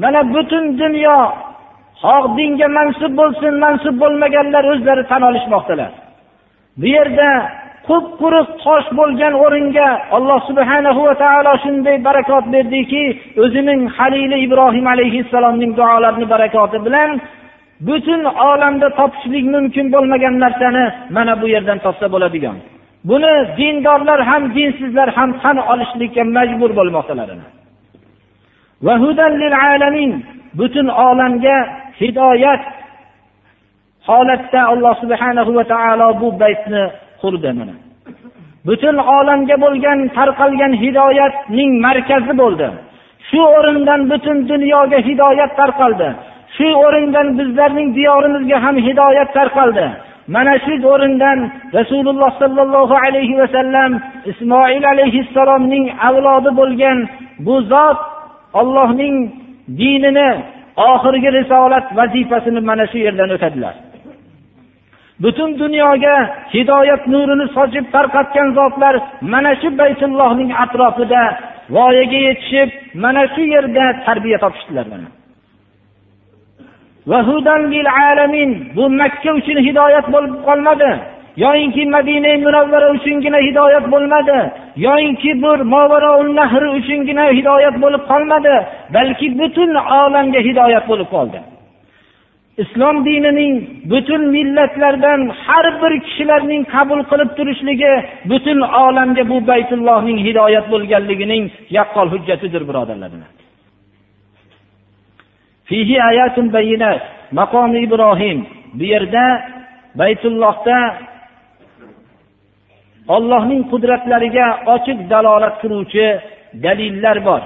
mana 0.02 0.20
butun 0.34 0.64
dunyo 0.82 1.18
xoh 2.02 2.24
dinga 2.36 2.68
mansub 2.78 3.12
bo'lsin 3.20 3.52
mansub 3.64 3.94
bo'lmaganlar 4.02 4.64
o'zlari 4.72 5.04
tan 5.10 5.22
olishmoqdalar. 5.28 6.05
Bu 6.80 6.86
yerda 6.96 7.28
qup 7.88 8.06
quruq 8.20 8.48
tosh 8.64 8.88
bo'lgan 8.98 9.34
o'ringa 9.44 9.88
alloh 10.16 10.40
subhanahu 10.48 11.00
va 11.08 11.14
taolo 11.22 11.52
shunday 11.64 11.96
barakot 12.08 12.44
berdiki 12.54 13.04
o'zining 13.42 13.80
halili 13.96 14.36
ibrohim 14.46 14.86
alayhissalomning 14.94 15.72
duolarini 15.78 16.26
barakoti 16.34 16.78
bilan 16.86 17.10
butun 17.88 18.20
olamda 18.50 18.88
topishlik 18.98 19.44
mumkin 19.54 19.86
bo'lmagan 19.94 20.34
narsani 20.44 20.84
mana 21.16 21.34
bu 21.40 21.46
yerdan 21.54 21.78
topsa 21.84 22.06
bo'ladigan. 22.14 22.56
Buni 23.10 23.34
dindorlar 23.58 24.20
ham 24.30 24.42
dinsizlar 24.56 25.08
ham 25.16 25.30
tan 25.42 25.56
olishlikka 25.72 26.22
majbur 26.36 26.70
bo'lmoqdalar 26.78 27.28
butun 30.58 30.86
olamga 31.06 31.56
hidoyat 32.00 32.62
holatda 34.08 34.60
alloh 34.72 34.94
subhanahu 35.02 35.50
va 35.58 35.64
taolo 35.72 36.08
bu 36.20 36.28
baytni 36.42 36.82
qurdi 37.22 37.50
mana. 37.58 37.74
Butun 38.68 38.96
olamga 39.16 39.56
bo'lgan 39.64 39.98
tarqalgan 40.16 40.72
hidoyatning 40.82 41.70
markazi 41.86 42.34
bo'ldi. 42.42 42.68
Shu 43.28 43.40
o'rindan 43.56 44.00
butun 44.10 44.38
dunyoga 44.52 44.98
hidoyat 45.08 45.52
tarqaldi. 45.60 46.08
Shu 46.56 46.68
o'rindan 46.84 47.26
bizlarning 47.38 47.88
diyorimizga 47.98 48.58
ham 48.64 48.76
hidoyat 48.86 49.30
tarqaldi. 49.38 49.86
Mana 50.34 50.54
shu 50.64 50.74
o'rindan 50.92 51.38
rasululloh 51.78 52.30
sollallohu 52.42 52.94
alayhi 53.04 53.38
vasallam 53.40 53.90
ismoil 54.30 54.84
alayhissalomning 54.92 55.84
avlodi 56.08 56.50
bo'lgan 56.60 56.98
bu 57.46 57.54
zot 57.72 57.98
ollohning 58.60 59.16
dinini 59.80 60.30
oxirgi 60.92 61.30
risolat 61.38 61.86
vazifasini 61.98 62.60
mana 62.70 62.84
shu 62.90 62.98
yerdan 63.06 63.30
o'tadilar. 63.36 63.74
Butun 65.22 65.50
dunyoga 65.58 66.16
hidoyat 66.54 67.02
nurini 67.12 67.46
sochib 67.56 67.86
tarqatgan 67.94 68.48
zotlar 68.58 68.94
mana 69.32 69.52
shu 69.60 69.68
baytullohning 69.80 70.50
atrofida 70.64 71.22
voyaga 71.76 72.18
yetishib 72.28 72.68
mana 73.02 73.22
shu 73.34 73.42
yerda 73.54 73.84
tarbiya 74.06 74.38
topishdilar 74.44 74.86
bu 78.76 78.84
makka 79.00 79.30
uchun 79.38 79.58
hidoyat 79.66 80.06
bo'lib 80.14 80.34
qolmadi. 80.46 80.90
Yoyinki 81.44 81.82
madina 81.94 82.32
munavvara 82.44 82.88
uchungina 82.96 83.38
hidoyat 83.46 83.86
bo'lmadi. 83.92 84.38
Yoyinki 84.86 85.30
bir 85.42 85.58
nahri 86.38 86.68
uchungina 86.78 87.24
hidoyat 87.38 87.76
bo'lib 87.82 88.02
qolmadi. 88.10 88.54
Balki 88.94 89.26
butun 89.38 89.70
olamga 90.00 90.40
hidoyat 90.48 90.84
bo'lib 90.90 91.08
qoldi. 91.14 91.38
Islom 92.62 92.96
dinining 93.06 93.54
butun 93.90 94.22
millatlardan 94.36 95.20
har 95.44 95.66
bir 95.82 95.92
kishilarning 96.06 96.62
qabul 96.74 97.00
qilib 97.10 97.30
turishligi 97.38 97.94
butun 98.30 98.60
olamga 98.84 99.24
bu 99.30 99.36
baytullohning 99.50 100.18
hidoyat 100.26 100.66
bo'lganligining 100.72 101.44
yaqqol 101.78 102.06
hujjatidir 102.14 102.62
birodarlar 102.68 103.10
maqom 107.32 107.70
ibrohim. 107.86 108.38
Bu 108.78 108.84
yerda 108.84 109.24
baytullohda 110.00 110.78
ollohning 113.14 113.62
qudratlariga 113.72 114.46
ochiq 114.74 114.98
dalolat 115.12 115.54
qiluvchi 115.62 116.06
dalillar 116.64 117.16
bor 117.28 117.42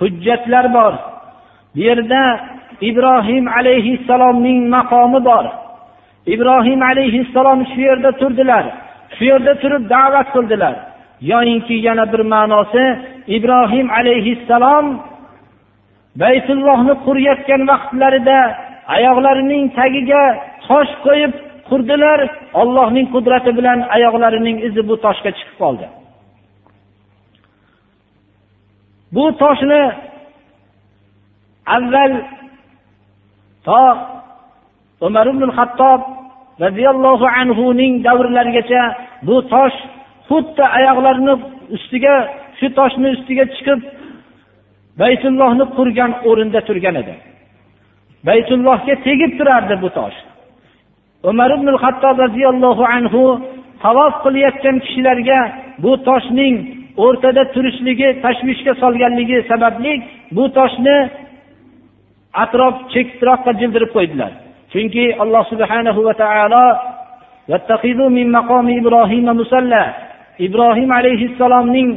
hujjatlar 0.00 0.66
bor. 0.76 0.94
Bu 1.74 1.80
yerda 1.88 2.22
ibrohim 2.80 3.44
alayhissalomning 3.58 4.60
maqomi 4.76 5.20
bor. 5.24 5.44
Ibrohim 6.34 6.80
alayhissalom 6.82 7.60
shu 7.70 7.80
yerda 7.88 8.10
turdilar. 8.20 8.64
Shu 9.16 9.24
yerda 9.30 9.52
turib 9.62 9.82
da'vat 9.94 10.28
qildilar. 10.34 10.74
Yoyinki 11.32 11.74
yana 11.86 12.04
bir 12.12 12.22
ma'nosi 12.34 12.84
ibrohim 13.36 13.86
alayhissalom 13.98 14.86
baytullohni 16.22 16.94
qurayotgan 17.06 17.62
vaqtlarida 17.70 18.38
oyoqlarining 18.96 19.64
tagiga 19.78 20.22
tosh 20.68 20.92
qo'yib 21.06 21.32
qurdilar. 21.68 22.18
Ollohning 22.60 23.06
qudrati 23.14 23.50
bilan 23.58 23.78
oyoqlarining 23.96 24.56
izi 24.68 24.82
bu 24.88 24.94
toshga 25.04 25.30
chiqib 25.38 25.56
qoldi. 25.62 25.86
Bu 29.14 29.24
toshni 29.42 29.82
avval 31.76 32.12
to 33.66 33.80
umar 35.06 35.26
ibn 35.32 35.42
hattob 35.58 36.00
roziyallohu 36.64 37.26
anhuning 37.40 37.94
davrlarigacha 38.06 38.82
bu 39.26 39.36
tosh 39.52 39.76
xuddi 40.28 40.64
oyoqlarini 40.78 41.34
ustiga 41.76 42.14
shu 42.58 42.66
toshni 42.78 43.08
ustiga 43.16 43.44
chiqib 43.54 43.80
baytullohni 45.02 45.64
qurgan 45.76 46.10
o'rinda 46.28 46.60
turgan 46.68 46.96
edi. 47.02 47.14
Baytullohga 48.28 48.94
tegib 49.06 49.32
turardi 49.38 49.74
bu 49.84 49.88
tosh. 49.98 50.18
Umar 51.30 51.50
ibn 51.56 51.68
hattob 51.82 52.16
roziyallohu 52.24 52.84
anhu 52.96 53.22
tavof 53.84 54.14
qilayotgan 54.24 54.76
kishilarga 54.84 55.40
bu 55.84 55.92
toshning 56.08 56.54
o'rtada 57.04 57.42
turishligi 57.54 58.08
tashvishga 58.24 58.72
solganligi 58.82 59.38
sababli 59.50 59.92
bu 60.36 60.44
toshni 60.58 60.96
atrof 62.44 62.74
chekisroqqa 62.92 63.50
jildirib 63.60 63.90
qo'ydilar. 63.96 64.32
Chunki 64.72 65.04
alloh 65.22 65.44
subhanahu 65.52 66.00
va 66.06 66.14
taolo 66.22 66.66
ibrohim 70.46 70.90
alayhissalomning 70.98 71.88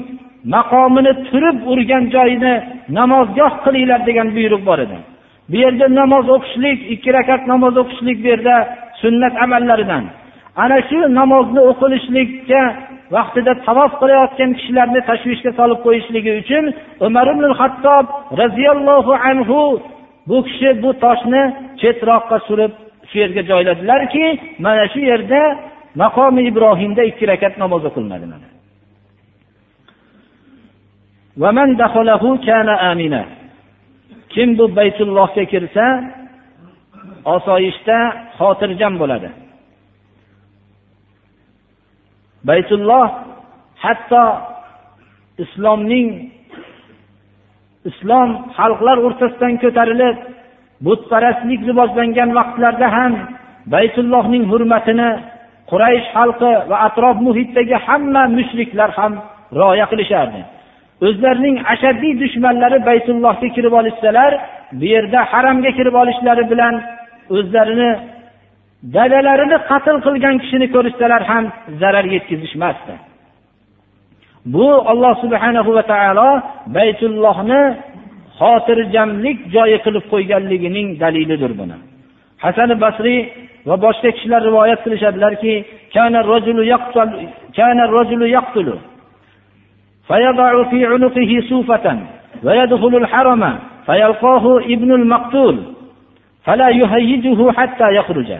maqomini 0.55 1.13
turib 1.29 1.57
urgan 1.71 2.03
joyini 2.15 2.53
namozgoh 2.99 3.53
qilinglar 3.65 4.01
degan 4.09 4.27
buyruq 4.35 4.61
bor 4.69 4.79
edi. 4.85 4.97
Bu 5.51 5.57
yerda 5.63 5.85
namoz 6.01 6.25
o'qishlik 6.35 6.79
ikki 6.93 7.09
rakat 7.17 7.41
namoz 7.51 7.73
o'qishlik 7.81 8.17
bu 8.23 8.27
yerda 8.33 8.55
sunnat 9.01 9.33
amallaridan. 9.45 10.03
Ana 10.63 10.77
shu 10.89 10.99
namozni 11.19 11.61
o'qilishlikka 11.69 12.61
vaqtida 13.15 13.53
tavof 13.67 13.91
qilayotgan 14.01 14.51
kishilarni 14.57 15.01
tashvishga 15.09 15.51
solib 15.59 15.79
qo'yishligi 15.85 16.31
uchun 16.41 16.63
umar 17.07 17.25
ibn 17.33 17.45
hattob 17.59 18.05
roziyallohu 18.41 19.13
anhu 19.29 19.59
bu 20.29 20.37
kishi 20.47 20.69
bu 20.83 20.89
toshni 21.03 21.43
chetroqqa 21.81 22.37
surib 22.47 22.71
shu 23.09 23.15
yerga 23.23 23.41
joyladilarki 23.51 24.25
mana 24.65 24.83
shu 24.93 24.99
yerda 25.11 25.41
maqomi 26.01 26.41
ibrohimda 26.49 27.03
ikki 27.11 27.25
rakat 27.31 27.53
namoz 27.63 27.83
o'qilinadi 27.89 28.25
kim 34.33 34.49
bu 34.57 34.65
baytullohga 34.75 35.43
kirsa 35.53 35.85
osoyishta 37.35 37.97
xotirjam 38.37 38.93
bo'ladi. 39.01 39.29
Baytulloh 42.49 43.07
hatto 43.83 44.25
islomning 45.43 46.07
islom 47.89 48.29
xalqlar 48.57 48.97
o'rtasidan 49.07 49.53
ko'tarilib 49.63 50.17
butparastlik 50.85 51.61
rivojlangan 51.69 52.29
vaqtlarda 52.37 52.87
ham 52.97 53.13
baytullohning 53.73 54.43
hurmatini 54.51 55.09
quraysh 55.71 56.05
xalqi 56.15 56.51
va 56.69 56.77
atrof 56.87 57.17
muhitdagi 57.27 57.77
hamma 57.87 58.23
mushriklar 58.37 58.89
ham 58.99 59.13
rioya 59.59 59.85
qilishardi. 59.91 60.41
O'zlarining 61.07 61.55
ashaddiy 61.73 62.13
dushmanlari 62.23 62.77
baytullohga 62.89 63.47
kirib 63.55 63.73
olishsalar 63.79 64.31
bu 64.79 64.85
yerda 64.93 65.19
haramga 65.31 65.71
kirib 65.77 65.95
olishlari 66.01 66.43
bilan 66.51 66.75
o'zlarini 67.37 67.91
dadalarini 68.95 69.57
qatl 69.69 69.95
qilgan 70.05 70.35
kishini 70.41 70.67
ko'rishsalar 70.75 71.21
ham 71.31 71.43
zarar 71.81 72.05
yetkazishmasdi. 72.15 72.93
bu 74.54 74.66
alloh 74.92 75.12
subhanahu 75.22 75.70
va 75.76 75.82
taolo 75.92 76.28
baytullohni 76.76 77.62
xotirjamlik 78.38 79.38
joyi 79.54 79.78
qilib 79.84 80.04
qo'yganligining 80.12 80.88
dalilidir 81.02 81.52
buni 81.60 81.76
hasan 82.44 82.70
basriy 82.84 83.20
va 83.68 83.76
boshqa 83.84 84.08
kishilar 84.14 84.40
rivoyat 84.48 84.80
qilishadilarki 84.84 85.54
فيضع 90.08 90.52
في 90.70 90.86
عنقه 90.86 91.30
صوفة 91.48 91.98
ويدخل 92.44 92.96
الحرم 92.96 93.58
فيلقاه 93.86 94.58
ابن 94.58 94.92
المقتول 94.92 95.56
فلا 96.44 96.68
يهيجه 96.68 97.52
حتى 97.52 97.94
يخرج 97.98 98.32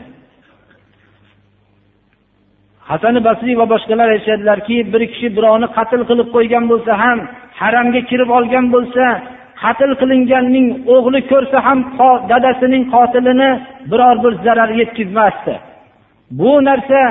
hasan 2.92 3.16
basriy 3.28 3.56
va 3.62 3.66
boshqalar 3.74 4.08
aytishadilarki 4.16 4.78
bir 4.94 5.02
kishi 5.12 5.28
birovni 5.38 5.68
qatl 5.78 6.02
qilib 6.10 6.28
qo'ygan 6.36 6.64
bo'lsa 6.72 6.92
ham 7.04 7.20
haramga 7.62 8.02
kirib 8.10 8.30
olgan 8.38 8.66
bo'lsa 8.76 9.04
qatl 9.64 9.92
qilinganning 10.02 10.68
o'g'li 10.96 11.20
ko'rsa 11.32 11.58
ham 11.68 11.80
dadasining 12.32 12.84
qotilini 12.96 13.50
biror 13.92 14.16
bir 14.24 14.34
zarar 14.46 14.70
yetkazmasdi. 14.82 15.54
Bu 16.40 16.52
narsa 16.70 17.02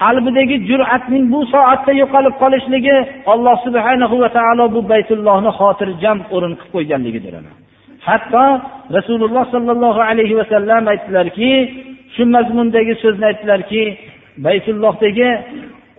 qalbidagi 0.00 0.56
jur'atning 0.68 1.24
bu 1.34 1.40
soatda 1.54 1.92
yo'qolib 2.02 2.34
qolishligi 2.42 2.96
alloh 3.32 3.56
subhanahu 3.66 4.16
va 4.22 4.28
taolo 4.36 4.64
bu 4.74 4.80
baytullohni 4.92 5.50
xotirjam 5.60 6.18
o'rin 6.34 6.52
qilib 6.58 6.72
qo'yganligidir 6.74 7.34
hatto 8.08 8.44
rasululloh 8.96 9.44
sollallohu 9.54 10.00
alayhi 10.10 10.34
vasallam 10.40 10.82
aytdilarki 10.92 11.50
shu 12.14 12.22
mazmundagi 12.34 12.94
so'zni 13.02 13.24
aytdilarki 13.30 13.82
baytullohdagi 14.44 15.30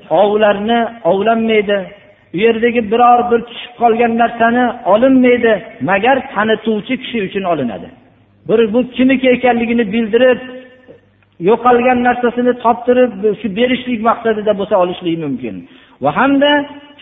ovlarni 0.09 0.79
ovlanmaydi. 1.09 1.77
U 2.33 2.37
yerdagi 2.37 2.81
biror 2.91 3.19
bir 3.31 3.39
tushib 3.49 3.73
qolgan 3.81 4.17
narsani 4.21 4.65
olinmaydi. 4.93 5.53
Magar 5.89 6.17
tanituvchi 6.33 6.95
kishi 7.01 7.17
uchun 7.27 7.43
olinadi. 7.43 7.87
Bir 8.47 8.73
bu 8.73 8.79
kimniki 8.95 9.27
ekanligini 9.29 9.93
bildirib 9.93 10.39
yo'qolgan 11.49 11.99
narsasini 12.07 12.53
toptirib 12.63 13.11
shu 13.41 13.47
berishlik 13.57 13.99
maqsadida 14.09 14.51
bo'lsa 14.59 14.75
olishlik 14.83 15.17
mumkin. 15.25 15.55
Va 16.03 16.11
hamda 16.17 16.51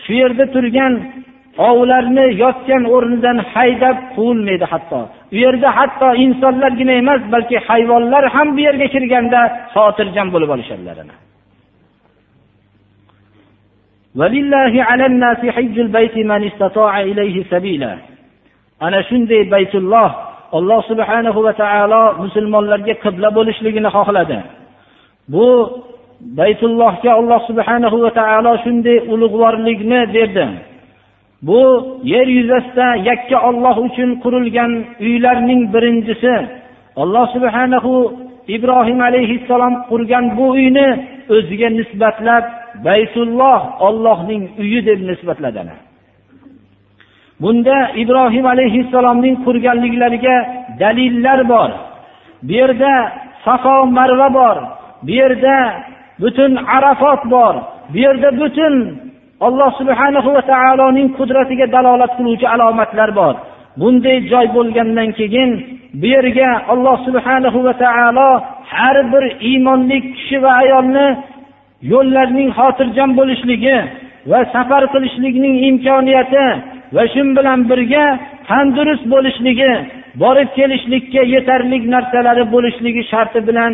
shu 0.04 0.12
yerda 0.20 0.44
turgan 0.54 0.92
ovlarni 1.68 2.26
yotgan 2.42 2.82
o'rnidan 2.94 3.38
haydab 3.54 3.96
quvilmaydi 4.16 4.66
hatto. 4.72 5.00
U 5.34 5.36
yerda 5.44 5.68
hatto 5.78 6.08
insonlargina 6.24 6.94
emas 7.02 7.20
balki 7.34 7.56
hayvonlar 7.68 8.24
ham 8.34 8.48
bu 8.56 8.60
yerga 8.68 8.86
kirganda 8.94 9.40
xotirjam 9.74 10.28
bo'lib 10.34 10.50
olishadilar 10.56 10.96
ana. 11.04 11.14
Ana 18.86 19.00
shunday 19.08 19.42
baytulloh 19.54 20.08
alloh 20.58 20.80
subhanahu 20.90 21.38
va 21.46 21.52
taolo 21.62 22.02
musulmonlarga 22.22 22.94
qibla 23.04 23.28
bo'lishligini 23.38 23.90
xohladi. 23.96 24.38
Bu 25.32 25.48
baytullohga 26.38 27.10
alloh 27.20 27.40
subhanahu 27.50 27.96
va 28.04 28.10
taolo 28.20 28.52
shunday 28.64 28.96
ulug'vorlikni 29.12 30.00
berdi. 30.14 30.46
Bu 31.48 31.62
yer 32.12 32.26
yuzasida 32.38 32.88
yakka 33.08 33.36
olloh 33.48 33.76
uchun 33.86 34.10
qurilgan 34.22 34.72
uylarning 35.06 35.60
birinchisi 35.74 36.34
alloh 37.02 37.24
subhanahu 37.34 37.92
ibrohim 38.56 38.98
alayhissalom 39.08 39.74
qurgan 39.90 40.24
bu 40.38 40.46
uyni 40.56 40.88
o'ziga 41.34 41.68
nisbatlab 41.78 42.44
baytulloh 42.86 43.60
ollohning 43.86 44.42
uyi 44.62 44.80
deb 44.88 45.00
nisbatladi 45.10 45.62
bunda 47.42 47.78
ibrohim 48.02 48.46
alayhissalomning 48.54 49.36
qurganliklariga 49.46 50.36
dalillar 50.80 51.40
bor. 51.52 51.70
Bu 52.46 52.52
yerda 52.60 52.92
safo 53.44 53.76
marva 53.96 54.28
bor. 54.38 54.56
Bu 55.06 55.12
yerda 55.20 55.56
butun 56.20 56.52
arafot 56.76 57.22
bor. 57.34 57.54
Bu 57.92 57.98
yerda 58.04 58.28
butun 58.40 58.74
alloh 59.46 59.70
subhanahu 59.80 60.28
va 60.36 60.42
taoloning 60.52 61.08
qudratiga 61.18 61.66
dalolat 61.76 62.12
qiluvchi 62.18 62.46
alomatlar 62.54 63.10
bor. 63.20 63.34
Bunday 63.80 64.16
joy 64.30 64.46
bo'lgandan 64.56 65.08
keyin 65.18 65.50
bu 66.00 66.06
yerga 66.14 66.50
alloh 66.72 66.96
subhanahu 67.06 67.58
va 67.66 67.74
taolo 67.84 68.30
har 68.72 68.96
bir 69.12 69.24
iymonli 69.50 69.98
kishi 70.14 70.36
va 70.42 70.50
ayolni 70.62 71.06
yo'llarning 71.92 72.50
xotirjam 72.58 73.10
bo'lishligi 73.18 73.76
va 74.30 74.40
safar 74.54 74.82
qilishlikning 74.94 75.54
imkoniyati 75.68 76.46
va 76.96 77.04
shu 77.12 77.22
bilan 77.38 77.60
birga 77.70 78.04
tandurust 78.48 79.04
bo'lishligi 79.14 79.72
borib 80.22 80.48
kelishlikka 80.58 81.22
yetarli 81.34 81.78
narsalari 81.94 82.44
bo'lishligi 82.54 83.02
sharti 83.12 83.40
bilan 83.48 83.72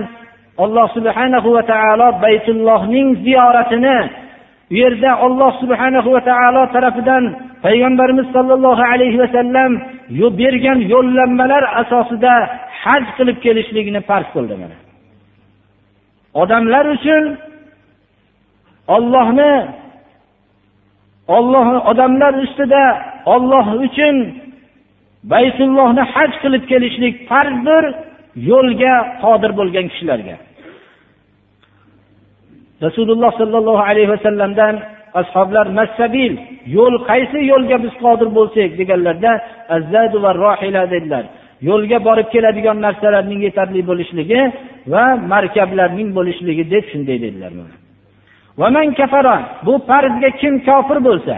alloh 0.64 0.86
subhanahu 0.96 1.48
va 1.56 1.62
taolo 1.72 2.08
baytullohning 2.24 3.08
ziyoratini 3.24 3.98
u 4.72 4.74
yerda 4.82 5.10
olloh 5.26 5.52
subhanahu 5.62 6.08
va 6.14 6.22
taolo 6.30 6.62
tarafidan 6.74 7.24
payg'ambarimiz 7.64 8.26
sollallohu 8.36 8.82
alayhi 8.92 9.18
vasallam 9.22 9.70
bergan 10.40 10.78
yo'llanmalar 10.92 11.62
asosida 11.82 12.34
haj 12.82 13.04
qilib 13.16 13.36
kelishlikni 13.44 14.00
farz 14.08 14.28
qildi 14.34 14.54
mana. 14.62 14.76
Odamlar 16.42 16.84
uchun 16.96 17.22
ollohni 18.88 19.52
olloh 21.28 21.86
odamlar 21.90 22.34
ustida 22.44 22.84
olloh 23.34 23.66
uchun 23.86 24.16
baytullohni 25.32 26.02
haj 26.14 26.32
qilib 26.42 26.64
kelishlik 26.72 27.14
farzdir 27.28 27.84
yo'lga 28.50 28.94
qodir 29.22 29.50
bo'lgan 29.58 29.86
kishilarga. 29.92 30.36
Rasululloh 32.86 33.30
sollallohu 33.40 33.82
alayhi 33.90 34.10
vasallamdan 34.14 34.74
ashoblar 35.20 35.66
massabil 35.78 36.32
yo'l 36.76 36.94
qaysi 37.10 37.38
yo'lga 37.52 37.76
biz 37.84 37.94
qodir 38.04 38.28
bo'lsak? 38.38 38.70
deganlarda 38.80 39.32
dedilar. 40.94 41.24
Yo'lga 41.68 41.98
borib 42.08 42.28
keladigan 42.34 42.78
narsalarning 42.86 43.40
yetarli 43.46 43.80
bo'lishligi 43.90 44.40
va 44.92 45.04
markablarning 45.32 46.08
bo'lishligi 46.18 46.64
deb 46.74 46.84
shunday 46.92 47.18
dedilar 47.26 47.52
bu 49.66 49.74
farzga 49.88 50.30
kim 50.40 50.54
kofir 50.68 50.98
bo'lsa 51.08 51.36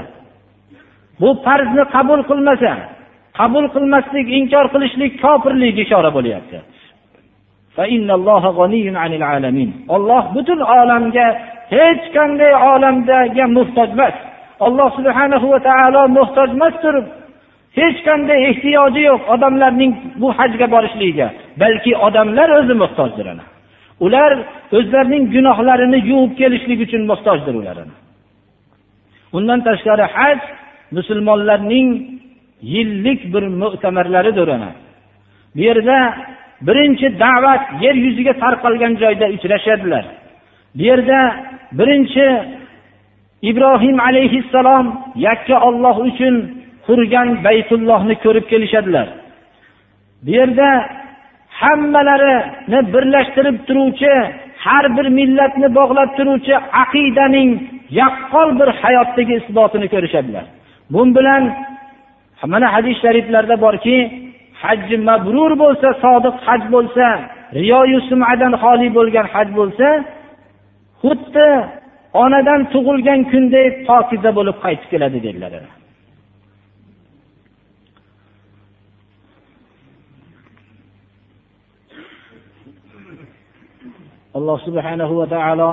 bu 1.20 1.28
farzni 1.44 1.84
qabul 1.94 2.20
qilmasa 2.30 2.72
qabul 3.38 3.66
qilmaslik 3.74 4.26
inkor 4.38 4.66
qilishlik 4.74 5.12
kofirlik 5.24 5.76
ishora 5.84 6.10
bo'lyapti. 6.16 6.58
Olloh 9.94 10.24
butun 10.34 10.60
olamga 10.78 11.26
hech 11.74 12.02
qanday 12.16 12.52
olamdaga 12.72 13.44
muhtoj 13.56 13.90
emas. 13.96 14.16
Alloh 14.66 14.88
subhanahu 14.98 15.46
va 15.52 15.58
taolo 15.68 16.02
muhtoj 16.18 16.48
emas 16.56 16.74
turib 16.84 17.06
hech 17.78 17.98
qanday 18.08 18.38
ehtiyoji 18.50 19.02
yo'q 19.10 19.22
odamlarning 19.34 19.92
bu 20.20 20.28
hajga 20.38 20.66
borishligiga 20.74 21.28
balki 21.62 21.92
odamlar 22.06 22.48
o'zi 22.58 22.74
muhtojdir 22.82 23.26
ana. 23.32 23.44
Ular 24.04 24.32
o'zlarining 24.78 25.24
gunohlarini 25.34 25.98
yuvib 26.10 26.32
kelishlik 26.40 26.78
uchun 26.86 27.02
muhtojdir 27.10 27.54
ular 27.60 27.76
undan 29.36 29.60
tashqari 29.68 30.06
haj 30.16 30.40
musulmonlarning 30.96 31.88
yillik 32.74 33.20
bir 33.34 33.44
mo'tamarlaridir 33.62 34.48
ana 34.56 34.70
bu 35.54 35.60
yerda 35.68 35.98
birinchi 36.60 37.06
da'vat 37.20 37.62
yer 37.82 37.94
yuziga 37.94 38.32
tarqalgan 38.42 38.92
joyda 39.02 39.26
uchrashadilar. 39.36 40.04
Bu 40.74 40.82
yerda 40.82 41.20
birinchi 41.78 42.26
ibrohim 43.50 44.00
alayhissalom 44.00 44.86
yakka 45.26 45.56
olloh 45.68 45.96
uchun 46.08 46.34
qurgan 46.86 47.28
baytullohni 47.44 48.14
ko'rib 48.24 48.46
kelishadilar. 48.52 49.08
Bu 50.24 50.30
yerda 50.38 50.68
hammalarini 51.60 52.80
birlashtirib 52.92 53.56
turuvchi 53.68 54.12
har 54.64 54.84
bir 54.96 55.06
millatni 55.18 55.68
bog'lab 55.78 56.10
turuvchi 56.18 56.54
aqidaning 56.82 57.50
yaqqol 58.00 58.48
bir 58.60 58.68
hayotdagi 58.82 59.34
isbotini 59.40 59.86
ko'rishadilar. 59.94 60.44
Bu 60.92 61.00
bilan 61.16 61.42
mana 62.52 62.68
hadis 62.74 62.96
shariflarda 63.04 63.56
borki 63.64 63.96
hajji 64.62 64.96
mabrur 65.08 65.52
bo'lsa 65.62 65.88
sodiq 66.04 66.36
haj 66.46 66.62
bo'lsa 66.74 67.06
riyoyu 67.60 67.98
sumadan 68.10 68.52
xoli 68.62 68.88
bo'lgan 68.98 69.26
haj 69.34 69.48
bo'lsa 69.58 69.88
xuddi 71.02 71.48
onadan 72.22 72.60
tug'ilgan 72.72 73.20
kundek 73.32 73.72
pokiza 73.88 74.30
bo'lib 74.38 74.56
qaytib 74.64 74.88
keladi 74.92 75.18
dedilar. 75.26 75.52
Alloh 84.36 84.58
subhanahu 84.68 85.12
va 85.20 85.26
taolo 85.34 85.70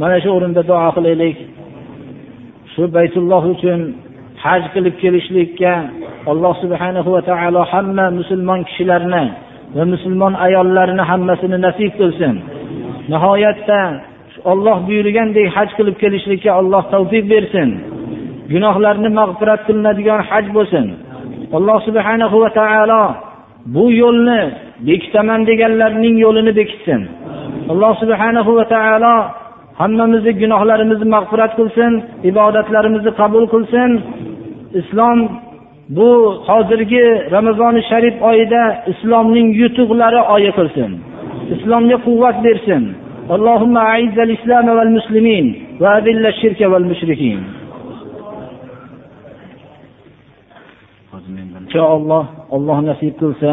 mana 0.00 0.16
shu 0.22 0.28
o'rinda 0.36 0.62
duo 0.70 0.88
qilaylik. 0.96 1.36
Shu 2.72 2.82
baytulloh 2.96 3.42
uchun 3.54 3.80
haj 4.44 4.62
qilib 4.74 4.94
kelishlikka 5.02 5.72
alloh 6.32 6.54
subhanahu 6.62 7.08
va 7.16 7.22
taolo 7.30 7.60
hamma 7.72 8.06
musulmon 8.18 8.60
kishilarni 8.68 9.24
va 9.76 9.84
musulmon 9.92 10.32
ayollarni 10.46 11.02
hammasini 11.10 11.58
nasib 11.66 11.92
qilsin. 11.98 12.34
Nihoyatda 13.12 13.80
olloh 14.52 14.78
buyurgandek 14.88 15.46
haj 15.56 15.70
qilib 15.78 15.96
kelishlikka 16.02 16.50
alloh 16.60 16.82
tavfiq 16.94 17.24
bersin. 17.32 17.68
Gunohlarni 18.52 19.10
mag'firat 19.20 19.60
qilinadigan 19.66 20.20
haj 20.30 20.46
bo'lsin. 20.56 20.86
Alloh 21.56 21.78
subhanahu 21.88 22.36
va 22.42 22.50
taolo 22.60 23.04
bu 23.74 23.84
yo'lni 24.02 24.42
bekitaman 24.88 25.40
deganlarning 25.48 26.16
yo'lini 26.24 26.52
bekitsin. 26.60 27.02
alloh 27.71 27.91
subhanahu 28.01 28.51
va 28.57 28.65
taolo 28.75 29.15
hammamizni 29.81 30.31
gunohlarimizni 30.41 31.07
mag'firat 31.15 31.51
qilsin 31.59 31.91
ibodatlarimizni 32.31 33.11
qabul 33.21 33.45
qilsin 33.53 33.89
islom 34.81 35.17
bu 35.97 36.09
hozirgi 36.47 37.05
ramazoni 37.35 37.81
sharif 37.89 38.15
oyida 38.29 38.63
islomning 38.91 39.47
yutuqlari 39.61 40.21
oyi 40.35 40.51
qilsin 40.57 40.91
islomga 41.55 41.97
quvvat 42.07 42.37
bersin 42.47 42.83
اللهم 43.37 43.75
أعز 43.77 44.17
الإسلام 44.27 44.67
والمسلمين 44.77 45.45
وأذل 45.81 46.25
الشرك 46.33 46.61
والمشركين 46.71 47.39
inshaalloh 51.69 52.25
olloh 52.55 52.77
nasib 52.89 53.13
qilsa 53.21 53.51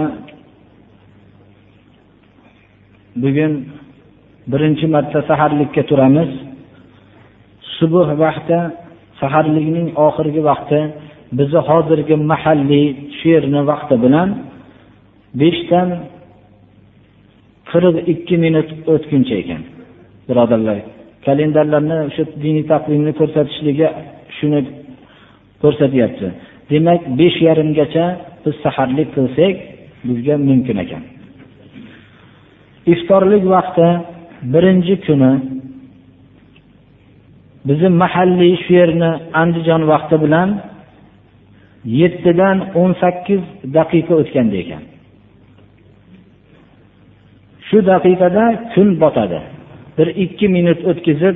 bugun 3.22 3.52
birinchi 4.51 4.85
marta 4.95 5.19
saharlikka 5.29 5.83
turamiz. 5.89 6.31
Subuh 7.77 8.07
vaqti 8.23 8.57
saharlikning 9.21 9.87
oxirgi 10.07 10.41
vaqti 10.49 10.79
bizni 11.37 11.61
hozirgi 11.69 12.15
mahalliy 12.31 12.87
shu 13.17 13.25
yerni 13.33 13.61
vaqti 13.71 13.95
bilan 14.03 14.29
beshdan 15.41 15.89
qirq 17.71 17.95
ikki 18.13 18.35
minut 18.45 18.69
o'tguncha 18.93 19.35
ekan. 19.41 19.61
Birodarlar 20.27 20.77
kalendarlarni 21.25 21.97
o'sha 22.07 22.23
diniy 22.43 22.65
taqvimni 22.73 23.11
ko'rsatishligi 23.19 23.87
shuni 24.37 24.61
ko'rsatyapti. 25.63 26.27
Demak 26.71 27.01
besh 27.19 27.37
yarimgacha 27.47 28.05
biz 28.43 28.55
saharlik 28.63 29.09
qilsak 29.15 29.55
bizga 30.07 30.35
mumkin 30.49 30.77
ekan. 30.85 31.03
Iftorlik 32.93 33.43
vaqti 33.55 33.87
birinchi 34.53 34.95
kuni 35.05 35.31
bizni 37.67 37.89
mahalliy 38.03 38.55
shu 38.63 38.71
yerni 38.79 39.11
andijon 39.41 39.81
vaqti 39.91 40.15
bilan 40.23 40.49
yettidan 41.99 42.57
o'n 42.81 42.91
sakkiz 43.01 43.41
daqiqa 43.77 44.13
o'tganda 44.21 44.57
ekan. 44.63 44.83
Shu 47.67 47.77
daqiqada 47.91 48.45
kun 48.73 48.87
botadi. 49.03 49.39
Bir 49.97 50.07
ikki 50.23 50.47
minut 50.55 50.79
o'tkazib 50.89 51.35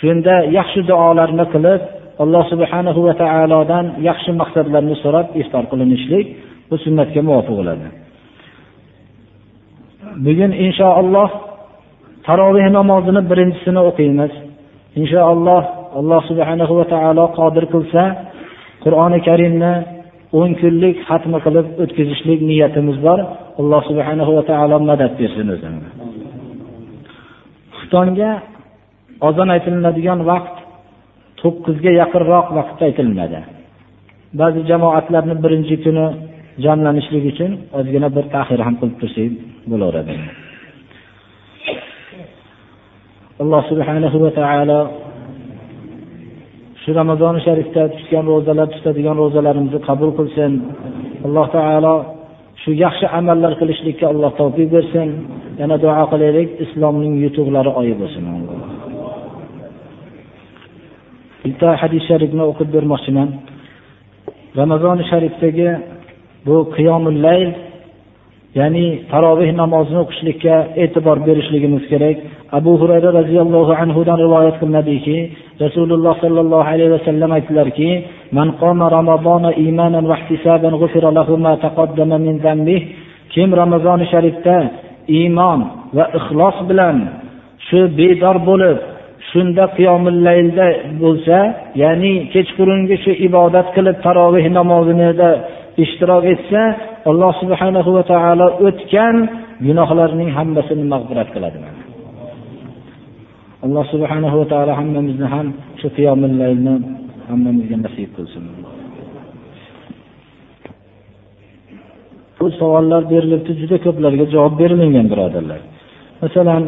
shunda 0.00 0.34
yaxshi 0.58 0.80
duolarni 0.90 1.44
qilib 1.54 1.82
alloh 2.22 2.44
subhanahu 2.52 3.00
va 3.06 3.14
taolodan 3.22 3.86
yaxshi 4.08 4.30
maqsadlarni 4.40 4.96
so'rab 5.04 5.26
iftor 5.40 5.64
qilinishlik 5.72 6.26
bu 6.68 6.76
sunnatga 6.84 7.20
muvofiq 7.28 7.54
bo'ladi. 7.60 7.86
Bugun 10.24 10.52
inshaalloh 10.66 11.30
taroveh 12.30 12.66
namozini 12.78 13.22
birinchisini 13.30 13.80
o'qiymiz. 13.88 14.32
Inshaalloh 15.00 15.62
alloh 15.98 16.20
subhanahu 16.30 16.72
va 16.78 16.86
taolo 16.94 17.24
qodir 17.38 17.64
qilsa 17.74 18.02
qur'oni 18.84 19.18
karimni 19.28 19.72
o'n 20.38 20.50
kunlik 20.60 20.96
xatmi 21.08 21.38
qilib 21.44 21.66
o'tkazishlik 21.82 22.40
niyatimiz 22.50 22.96
bor. 23.06 23.18
Alloh 23.60 23.80
subhanahu 23.90 24.32
va 24.38 24.42
taolo 24.50 24.76
madad 24.90 25.12
bersin 25.20 25.46
o'zini 25.54 25.80
xuftonga 27.76 28.30
ozon 29.28 29.48
aytilinadigan 29.54 30.20
vaqt 30.30 30.56
to'qqizga 31.40 31.90
yaqinroq 32.00 32.46
vaqtda 32.58 32.82
aytilinadi. 32.88 33.40
Ba'zi 34.40 34.60
jamoatlarni 34.70 35.34
birinchi 35.44 35.76
kuni 35.84 36.06
jamlanishlik 36.64 37.24
uchun 37.32 37.50
ozgina 37.78 38.08
bir 38.16 38.24
tahir 38.34 38.60
ham 38.66 38.74
qilib 38.80 38.96
tursak 39.00 39.32
bo'laveradi. 39.70 40.14
Alloh 43.42 43.62
subhanahu 43.70 44.16
va 44.24 44.30
taolo 44.40 44.80
shu 46.82 46.90
ramazoni 47.00 47.40
sharifda 47.46 47.82
tutgan 47.96 48.24
ro'zalar 48.32 48.68
tutadigan 48.74 49.16
ro'zalarimizni 49.22 49.80
qabul 49.88 50.10
qilsin. 50.18 50.52
Alloh 51.26 51.46
taolo 51.56 51.94
shu 52.62 52.70
yaxshi 52.84 53.06
amallar 53.18 53.52
qilishlikka 53.60 54.04
alloh 54.12 54.30
tavfiq 54.40 54.68
bersin. 54.76 55.08
Yana 55.60 55.76
duo 55.84 56.04
qilaylik 56.12 56.48
islomning 56.64 57.14
yutuqlari 57.24 57.70
oyi 57.80 57.94
bo'lsin. 58.00 58.24
Bitta 61.44 61.68
hadis 61.82 62.02
sharifni 62.10 62.42
o'qib 62.50 62.68
bermoqchiman. 62.76 63.28
Ramazoni 64.60 65.04
sharifdagi 65.10 65.70
bu 66.46 66.56
qiyomul 66.76 67.18
layl 67.26 67.50
ya'ni 68.58 68.86
taroveh 69.12 69.50
namozini 69.62 70.00
o'qishlikka 70.04 70.54
e'tibor 70.82 71.16
berishligimiz 71.26 71.84
kerak. 71.92 72.16
Abu 72.58 72.72
hurayra 72.80 73.10
roziyallohu 73.20 73.72
anhudan 73.82 74.18
rivoyat 74.24 74.56
qilinadiki 74.60 75.16
rasululloh 75.64 76.14
sollallohu 76.24 76.68
alayhi 76.72 76.92
vasallam 76.96 77.30
aytdilarki 77.36 77.90
man 78.36 78.48
qoma 78.60 78.86
ramazona 78.98 79.50
imanan 79.68 80.04
va 80.10 80.16
ihtisaban 80.20 80.74
lahu 81.18 81.34
ma 81.44 81.52
taqaddama 81.64 82.16
min 82.26 82.34
dhanbihi 82.44 82.86
kim 83.34 83.48
ramazoni 83.62 84.06
sharifda 84.12 84.56
iymon 85.18 85.60
va 85.96 86.04
ixlos 86.18 86.56
bilan 86.68 86.96
shu 87.66 87.80
bedor 87.98 88.36
bo'lib 88.48 88.78
shunda 89.30 89.64
qiyomillaylda 89.76 90.66
bo'lsa 91.02 91.38
ya'ni 91.82 92.14
kechqurungi 92.34 92.96
shu 93.04 93.12
ibodat 93.28 93.66
qilib 93.76 93.96
taroveh 94.06 94.44
namozinida 94.58 95.30
ishtirok 95.84 96.24
etsa 96.34 96.62
alloh 97.10 97.32
subhanahu 97.42 97.90
va 97.96 98.02
taolo 98.12 98.46
o'tgan 98.66 99.16
gunohlarning 99.66 100.30
hammasini 100.38 100.84
mag'firat 100.92 101.28
qiladi. 101.34 101.58
Alloh 103.66 103.84
subhanahu 103.92 104.36
va 104.40 104.46
taolo 104.52 104.72
hammamizni 104.80 105.26
ham 105.34 105.46
shu 105.80 105.88
qiyomul 105.96 106.34
laylni 106.42 106.74
hammamizga 107.30 107.76
nasib 107.86 108.10
qilsin. 108.16 108.44
Bu 112.38 112.46
savollar 112.60 113.02
berilibdi 113.12 113.52
juda 113.60 113.76
ko'plarga 113.84 114.24
javob 114.34 114.54
berilgan 114.60 115.06
birodarlar. 115.12 115.60
Masalan 116.22 116.62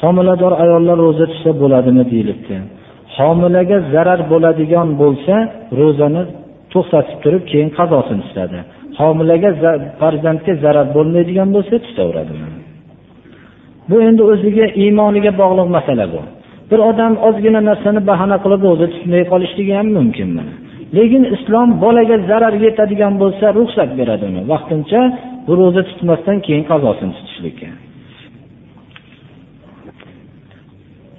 homilador 0.00 0.52
ayollar 0.64 0.96
ro'za 1.06 1.26
tutsa 1.32 1.50
bo'ladimi 1.62 2.04
deyilibdi. 2.12 2.54
Homilaga 3.16 3.78
zarar 3.94 4.20
bo'ladigan 4.32 4.88
bo'lsa 5.02 5.34
ro'zani 5.80 6.22
to'xtatib 6.72 7.18
turib 7.24 7.42
keyin 7.50 7.70
qazosini 7.78 8.22
tutadi. 8.28 8.58
Homilaga 8.98 9.50
farzandga 10.00 10.52
zarar 10.64 10.86
bo'lmaydigan 10.96 11.48
bo'lsa 11.56 11.74
tutaveradi 11.86 12.34
bu 13.90 13.96
endi 14.08 14.22
o'ziga 14.32 14.66
iymoniga 14.82 15.32
bog'liq 15.40 15.68
masala 15.76 16.06
bu. 16.12 16.20
Bir 16.70 16.80
odam 16.90 17.12
ozgina 17.28 17.60
narsani 17.70 18.00
bahona 18.10 18.36
qilib 18.44 18.62
o'zi 18.72 18.86
tutmay 18.94 19.22
qolishligi 19.32 19.72
ham 19.78 19.88
mumkin 19.98 20.28
lekin 20.96 21.22
islom 21.36 21.68
bolaga 21.84 22.16
zarar 22.30 22.54
yetadigan 22.66 23.14
bo'lsa 23.22 23.46
ruxsat 23.58 23.90
beradi 23.98 24.24
uni. 24.30 24.42
Vaqtincha 24.52 25.00
bu 25.46 25.52
ro'za 25.60 25.82
tutmasdan 25.90 26.38
keyin 26.46 26.64
qazosini 26.70 27.12
tutishlikka. 27.18 27.68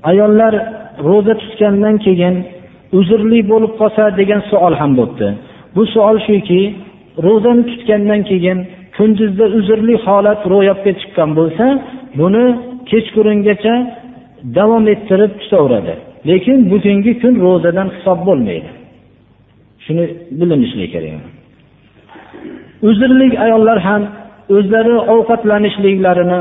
Ayollar 0.09 0.53
ro'za 1.07 1.33
tutgandan 1.41 1.95
keyin 2.05 2.35
uzrli 2.99 3.39
bo'lib 3.51 3.73
qolsa 3.81 4.03
degan 4.19 4.41
savol 4.49 4.73
ham 4.81 4.91
bo'libdi 4.99 5.27
bu 5.75 5.83
savol 5.93 6.17
shuki 6.27 6.61
ro'zani 7.25 7.63
tutgandan 7.69 8.21
keyin 8.29 8.59
kunduzda 8.97 9.45
uzrli 9.57 9.95
holat 10.05 10.41
ro'yobga 10.53 10.91
chiqqan 10.99 11.29
bo'lsa 11.39 11.65
buni 12.19 12.45
kechqurungacha 12.91 13.75
davom 14.57 14.85
ettirib 14.93 15.31
tutaveradi. 15.41 15.93
Lekin 16.29 16.57
bugungi 16.71 17.13
kun 17.21 17.33
ro'zadan 17.45 17.87
hisob 17.95 18.19
bo'lmaydi. 18.27 18.69
Shuni 19.85 20.05
bilinishligi 20.39 20.89
kerak. 20.95 21.13
Uzrli 22.89 23.27
ayollar 23.45 23.79
ham 23.87 24.01
o'zlari 24.57 24.95
ovqatlanishliklarini 25.13 26.39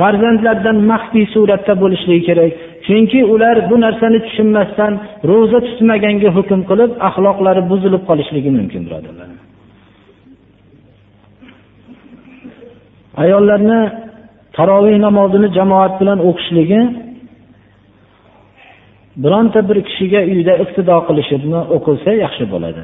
farzandlardan 0.00 0.76
maxfiy 0.90 1.26
suratda 1.34 1.74
bo'lishligi 1.82 2.22
kerak. 2.28 2.52
Chunki 2.86 3.20
ular 3.34 3.56
bu 3.70 3.76
narsani 3.84 4.18
tushunmasdan 4.26 4.92
ro'za 5.30 5.58
tutmaganga 5.68 6.30
hukm 6.36 6.60
qilib 6.70 6.90
axloqlari 7.08 7.62
buzilib 7.70 8.02
qolishligi 8.10 8.50
mumkin 8.58 8.82
birodarlar. 8.86 9.28
Ayollarni 13.22 13.80
taroveh 14.56 14.96
namozini 15.06 15.48
jamoat 15.58 15.92
bilan 16.00 16.18
o'qishligi 16.28 16.80
bironta 19.22 19.60
bir 19.68 19.78
kishiga 19.88 20.20
uyda 20.32 20.54
iqtido 20.64 20.96
qilishini 21.08 21.60
o'qilsa 21.76 22.10
yaxshi 22.24 22.44
bo'ladi. 22.54 22.82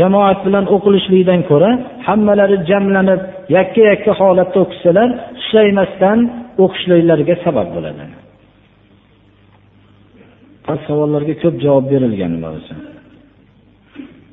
Jamoat 0.00 0.38
bilan 0.46 0.64
o'qilishlikdan 0.74 1.40
ko'ra 1.50 1.70
hammalari 2.08 2.56
jamlanib 2.70 3.20
yakka 3.56 3.82
yakka 3.90 4.12
holatda 4.20 4.58
o'qisalar 4.64 5.08
susaymasdan 5.42 6.18
o'qishliklariga 6.64 7.34
sabab 7.44 7.68
bo'ladi. 7.76 8.04
Savollarga 10.86 11.34
ko'p 11.42 11.54
javob 11.64 11.84
berilgan 11.92 12.32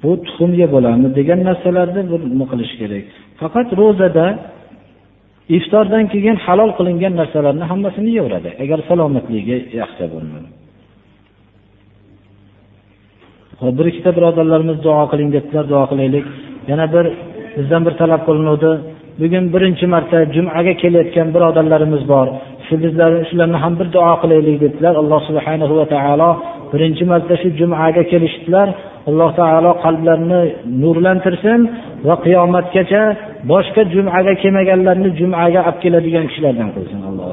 bu 0.01 0.11
tuxum 0.25 0.51
yeb 0.61 0.69
bo'ladimi 0.75 1.09
degan 1.19 1.39
narsalarni 1.49 2.01
bir 2.11 2.19
nima 2.31 2.45
qilish 2.51 2.73
kerak? 2.81 3.05
Faqat 3.41 3.67
ro'zada 3.79 4.25
iftordan 5.57 6.05
keyin 6.13 6.37
halol 6.45 6.71
qilingan 6.77 7.13
narsalarni 7.21 7.65
hammasini 7.71 8.09
yeyaveradi 8.09 8.49
agar 8.63 8.79
salomatligi 8.89 9.57
yaxshi 9.81 10.05
bo'lmasa 10.13 10.49
bir 13.61 13.85
ikkita 13.91 14.11
birodarlarimiz 14.17 14.77
duo 14.85 15.03
qiling 15.11 15.29
debdilar 15.35 15.65
duo 15.71 15.83
qilaylik. 15.91 16.25
Yana 16.69 16.85
bir 16.93 17.05
bizdan 17.57 17.81
bir 17.85 17.93
talab 18.01 18.21
qilinuvdi. 18.27 18.71
Bugun 19.19 19.45
birinchi 19.53 19.85
marta 19.93 20.17
jumaga 20.35 20.73
kelayotgan 20.81 21.27
birodarlarimiz 21.35 22.03
bor. 22.13 22.27
Shu 22.65 22.75
bizlar 22.83 23.11
shularni 23.29 23.57
ham 23.63 23.73
bir 23.79 23.87
duo 23.95 24.13
qilaylik 24.21 24.57
debdilar. 24.63 24.93
Alloh 25.01 25.21
subhanahu 25.29 25.73
va 25.79 25.85
taolo 25.93 26.29
birinchi 26.72 27.04
marta 27.12 27.34
shu 27.42 27.48
jumaga 27.60 28.02
kelishdilar 28.10 28.68
alloh 29.10 29.30
taolo 29.40 29.72
qalblarini 29.84 30.42
nurlantirsin 30.82 31.60
va 32.06 32.14
qiyomatgacha 32.24 33.02
boshqa 33.52 33.82
jumaga 33.94 34.32
kelmaganlarni 34.42 35.10
jumaga 35.20 35.60
olib 35.68 35.78
keladigan 35.82 36.24
kishilardan 36.30 36.68
qilsin 36.76 37.00
allohu 37.10 37.30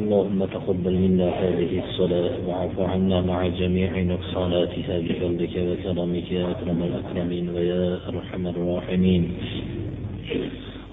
اللهم 0.00 0.44
تقبل 0.44 0.94
منا 1.04 1.28
هذه 1.42 1.72
الصلاة 1.84 2.34
وعف 2.48 2.76
عنا 2.92 3.18
مع 3.30 3.38
جميع 3.46 3.90
نقصاناتها 4.12 4.98
بفضلك 4.98 5.54
وكرمك 5.68 6.32
يا 6.32 6.44
أكرم 6.50 6.82
الأكرمين 6.82 7.46
ويا 7.54 7.98
أرحم 8.08 8.46
الراحمين 8.46 9.22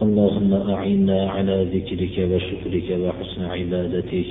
اللهم 0.03 0.53
أعنا 0.55 1.31
على 1.31 1.57
ذكرك 1.75 2.17
وشكرك 2.31 2.89
وحسن 3.03 3.43
عبادتك. 3.55 4.29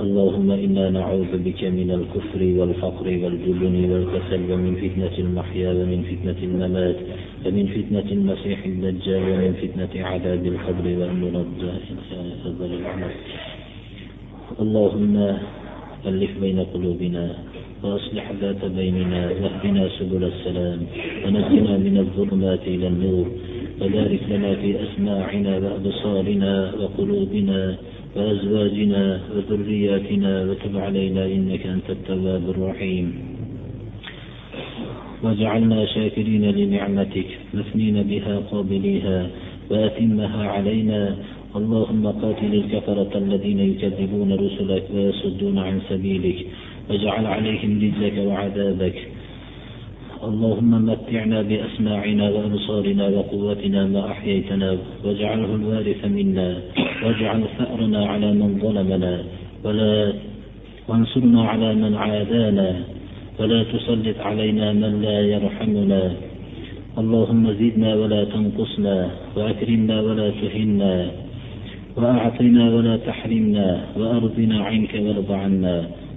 اللهم 0.00 0.50
إنا 0.50 0.90
نعوذ 0.90 1.32
بك 1.46 1.62
من 1.64 1.90
الكفر 1.98 2.40
والفقر 2.58 3.06
والجبن 3.22 3.76
والكسل 3.90 4.40
ومن 4.52 4.74
فتنة 4.82 5.16
المحيا 5.18 5.70
ومن 5.78 6.00
فتنة 6.10 6.40
الممات 6.48 6.98
ومن 7.46 7.66
فتنة 7.76 8.08
المسيح 8.18 8.58
الدجال 8.72 9.22
ومن 9.32 9.52
فتنة 9.62 9.92
عذاب 10.10 10.42
القبر 10.46 10.84
إلى 10.94 11.04
أفضل 12.46 12.70
العمل 12.80 13.12
اللهم 14.60 15.14
ألف 16.06 16.32
بين 16.40 16.58
قلوبنا 16.74 17.24
وأصلح 17.82 18.32
ذات 18.40 18.62
بيننا 18.64 19.22
واهدنا 19.40 19.88
سبل 19.98 20.22
السلام 20.32 20.80
ونجنا 21.24 21.72
من 21.86 21.96
الظلمات 22.04 22.62
إلى 22.66 22.86
النور. 22.88 23.26
وبارك 23.80 24.20
لنا 24.30 24.54
في 24.54 24.76
أسماعنا 24.82 25.58
وأبصارنا 25.58 26.72
وقلوبنا 26.80 27.76
وأزواجنا 28.16 29.20
وذرياتنا 29.36 30.32
وتب 30.50 30.76
علينا 30.76 31.24
إنك 31.26 31.66
أنت 31.66 31.90
التواب 31.90 32.50
الرحيم. 32.50 33.06
واجعلنا 35.22 35.86
شاكرين 35.86 36.44
لنعمتك 36.44 37.26
مثنين 37.54 38.02
بها 38.02 38.38
قابليها 38.50 39.26
وأتمها 39.70 40.42
علينا. 40.48 41.16
اللهم 41.56 42.06
قاتل 42.06 42.54
الكفرة 42.54 43.12
الذين 43.18 43.60
يكذبون 43.60 44.32
رسلك 44.32 44.84
ويصدون 44.94 45.58
عن 45.58 45.80
سبيلك 45.88 46.46
واجعل 46.90 47.26
عليهم 47.26 47.70
رجلك 47.84 48.16
وعذابك. 48.26 49.09
اللهم 50.24 50.86
متعنا 50.86 51.42
بأسماعنا 51.42 52.30
وأبصارنا 52.30 53.08
وقوتنا 53.08 53.86
ما 53.86 54.10
أحييتنا 54.10 54.78
واجعله 55.04 55.54
الوارث 55.54 56.04
منا 56.04 56.58
واجعل 57.04 57.44
ثأرنا 57.58 58.06
على 58.06 58.32
من 58.32 58.58
ظلمنا 58.62 59.24
ولا 59.64 60.12
وانصرنا 60.88 61.42
على 61.44 61.74
من 61.74 61.94
عادانا 61.94 62.70
ولا 63.38 63.62
تسلط 63.62 64.18
علينا 64.20 64.72
من 64.72 65.02
لا 65.02 65.20
يرحمنا 65.20 66.12
اللهم 66.98 67.52
زدنا 67.52 67.94
ولا 67.94 68.24
تنقصنا 68.24 69.10
وأكرمنا 69.36 70.00
ولا 70.00 70.30
تهنا 70.30 71.10
وأعطنا 71.96 72.74
ولا 72.74 72.96
تحرمنا 72.96 73.68
وأرضنا 73.96 74.64
عنك 74.64 74.92
وارض 74.94 75.32
عنا 75.32 75.76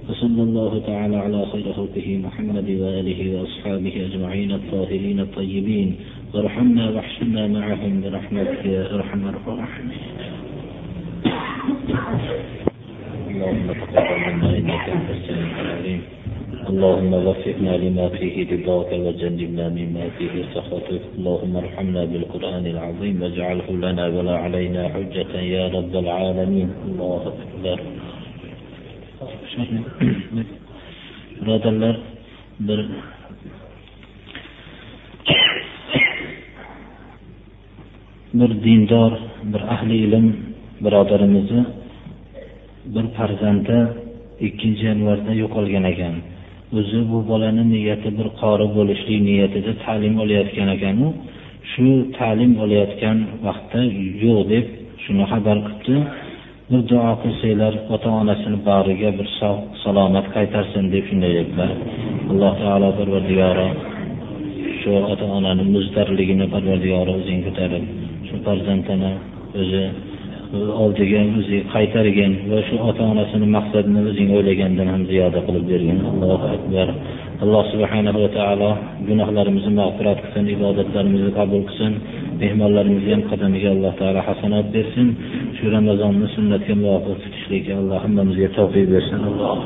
وصلى 0.10 0.44
الله 0.44 0.82
تعالى 0.88 1.18
على 1.18 1.46
خير 1.46 1.74
خلقه 1.74 2.08
محمد 2.24 2.70
وآله 2.70 3.20
وأصحابه 3.36 3.94
أجمعين 4.08 4.52
الطاهرين 4.52 5.20
الطيبين. 5.20 5.96
وارحمنا 6.34 6.90
واحشرنا 6.90 7.48
معهم 7.48 8.02
برحمتك 8.02 8.66
يا 8.66 8.96
أرحم 8.96 9.22
الراحمين. 9.28 10.04
اللهم 13.32 13.68
تقبل 13.80 14.20
منا 14.28 14.50
إنك 14.58 14.86
أنت 14.96 15.10
السميع 15.18 15.62
العليم. 15.62 16.02
اللهم 16.70 17.14
وفقنا 17.14 17.74
لما 17.78 18.10
فيه 18.10 18.36
رضاك 18.52 18.92
وجنبنا 19.06 19.66
مما 19.70 20.06
فيه 20.18 20.34
سخطك. 20.56 21.04
اللهم 21.18 21.54
ارحمنا 21.56 22.06
بالقرآن 22.06 22.66
العظيم 22.66 23.22
واجعله 23.22 23.68
لنا 23.72 24.08
ولا 24.08 24.36
علينا 24.38 24.82
حجة 24.94 25.32
يا 25.56 25.68
رب 25.68 25.96
العالمين. 25.96 26.70
الله 26.88 27.22
أكبر 27.34 27.80
birodarlar 31.42 31.96
bir 32.68 32.80
bir 38.34 38.52
dindor 38.64 39.12
bir 39.54 39.62
ahli 39.74 39.96
ilm 40.06 40.26
birodarimizni 40.84 41.64
bir 42.94 43.06
farzandi 43.18 43.78
ikkinchi 44.48 44.84
yanvarda 44.92 45.34
yo'qolgan 45.44 45.86
ekan. 45.94 46.16
O'zi 46.80 47.00
bu 47.12 47.18
bolani 47.30 47.64
niyati 47.74 48.10
bir 48.18 48.28
qori 48.42 48.68
bo'lishlik 48.78 49.20
niyatida 49.30 49.72
ta'lim 49.86 50.16
olayotgan 50.24 50.70
ekanu 50.76 51.08
shu 51.72 51.86
ta'lim 52.18 52.52
olayotgan 52.64 53.18
vaqtda 53.48 53.82
yo'q 54.24 54.40
deb 54.54 54.66
shuni 55.04 55.24
xabar 55.32 55.58
qilibdi. 55.68 55.96
Bir 56.70 56.82
duo 56.90 57.10
qilsanglar 57.24 57.74
ota 57.96 58.10
onasini 58.22 58.58
bag'riga 58.70 59.10
bir 59.20 59.28
sog' 59.40 59.62
salomat 59.84 60.26
qaytarsin 60.36 60.86
deb 60.94 61.04
shunday 61.10 61.34
dedilar 61.40 61.72
alloh 62.32 62.54
taolo 62.64 62.90
parvardigori 63.00 63.68
shu 64.80 64.92
ota 65.14 65.26
onani 65.38 65.64
muzdarligini 65.76 66.46
parvardigori 66.54 67.12
o'zing 67.20 67.40
ko'tarib 67.48 67.84
shu 68.28 68.36
farzandini 68.46 69.12
o'zi 69.62 69.84
oldiga 70.84 71.22
o'zi 71.40 71.58
qaytargin 71.74 72.34
va 72.50 72.60
shu 72.68 72.76
ota 72.90 73.04
onasini 73.14 73.48
maqsadini 73.58 74.02
o'zing 74.10 74.30
o'ylagandan 74.38 74.88
ham 74.94 75.04
ziyoda 75.12 75.40
qilib 75.48 75.66
bergin. 75.72 75.98
Allohu 76.12 76.46
akbar. 76.56 76.88
Alloh 77.44 77.64
subhanava 77.74 78.28
taolo 78.38 78.70
gunohlarimizni 79.10 79.74
mag'firat 79.82 80.20
qilsin 80.24 80.46
ibodatlarimizni 80.56 81.32
qabul 81.40 81.62
qilsin. 81.70 81.94
Mehmonlarimizni 82.42 83.12
ham 83.16 83.24
qadamiga 83.32 83.70
alloh 83.76 83.94
taolo 84.02 84.22
hasanat 84.30 84.68
bersin. 84.76 85.08
Shu 85.58 85.66
ramazonni 85.76 86.28
sunnatga 86.36 86.74
muvofiq 86.84 87.18
tutishlikka 87.24 87.74
alloh 87.82 87.98
hammamizga 88.04 88.50
tavfiq 88.58 88.86
bersin. 88.94 89.20
alloh 89.30 89.58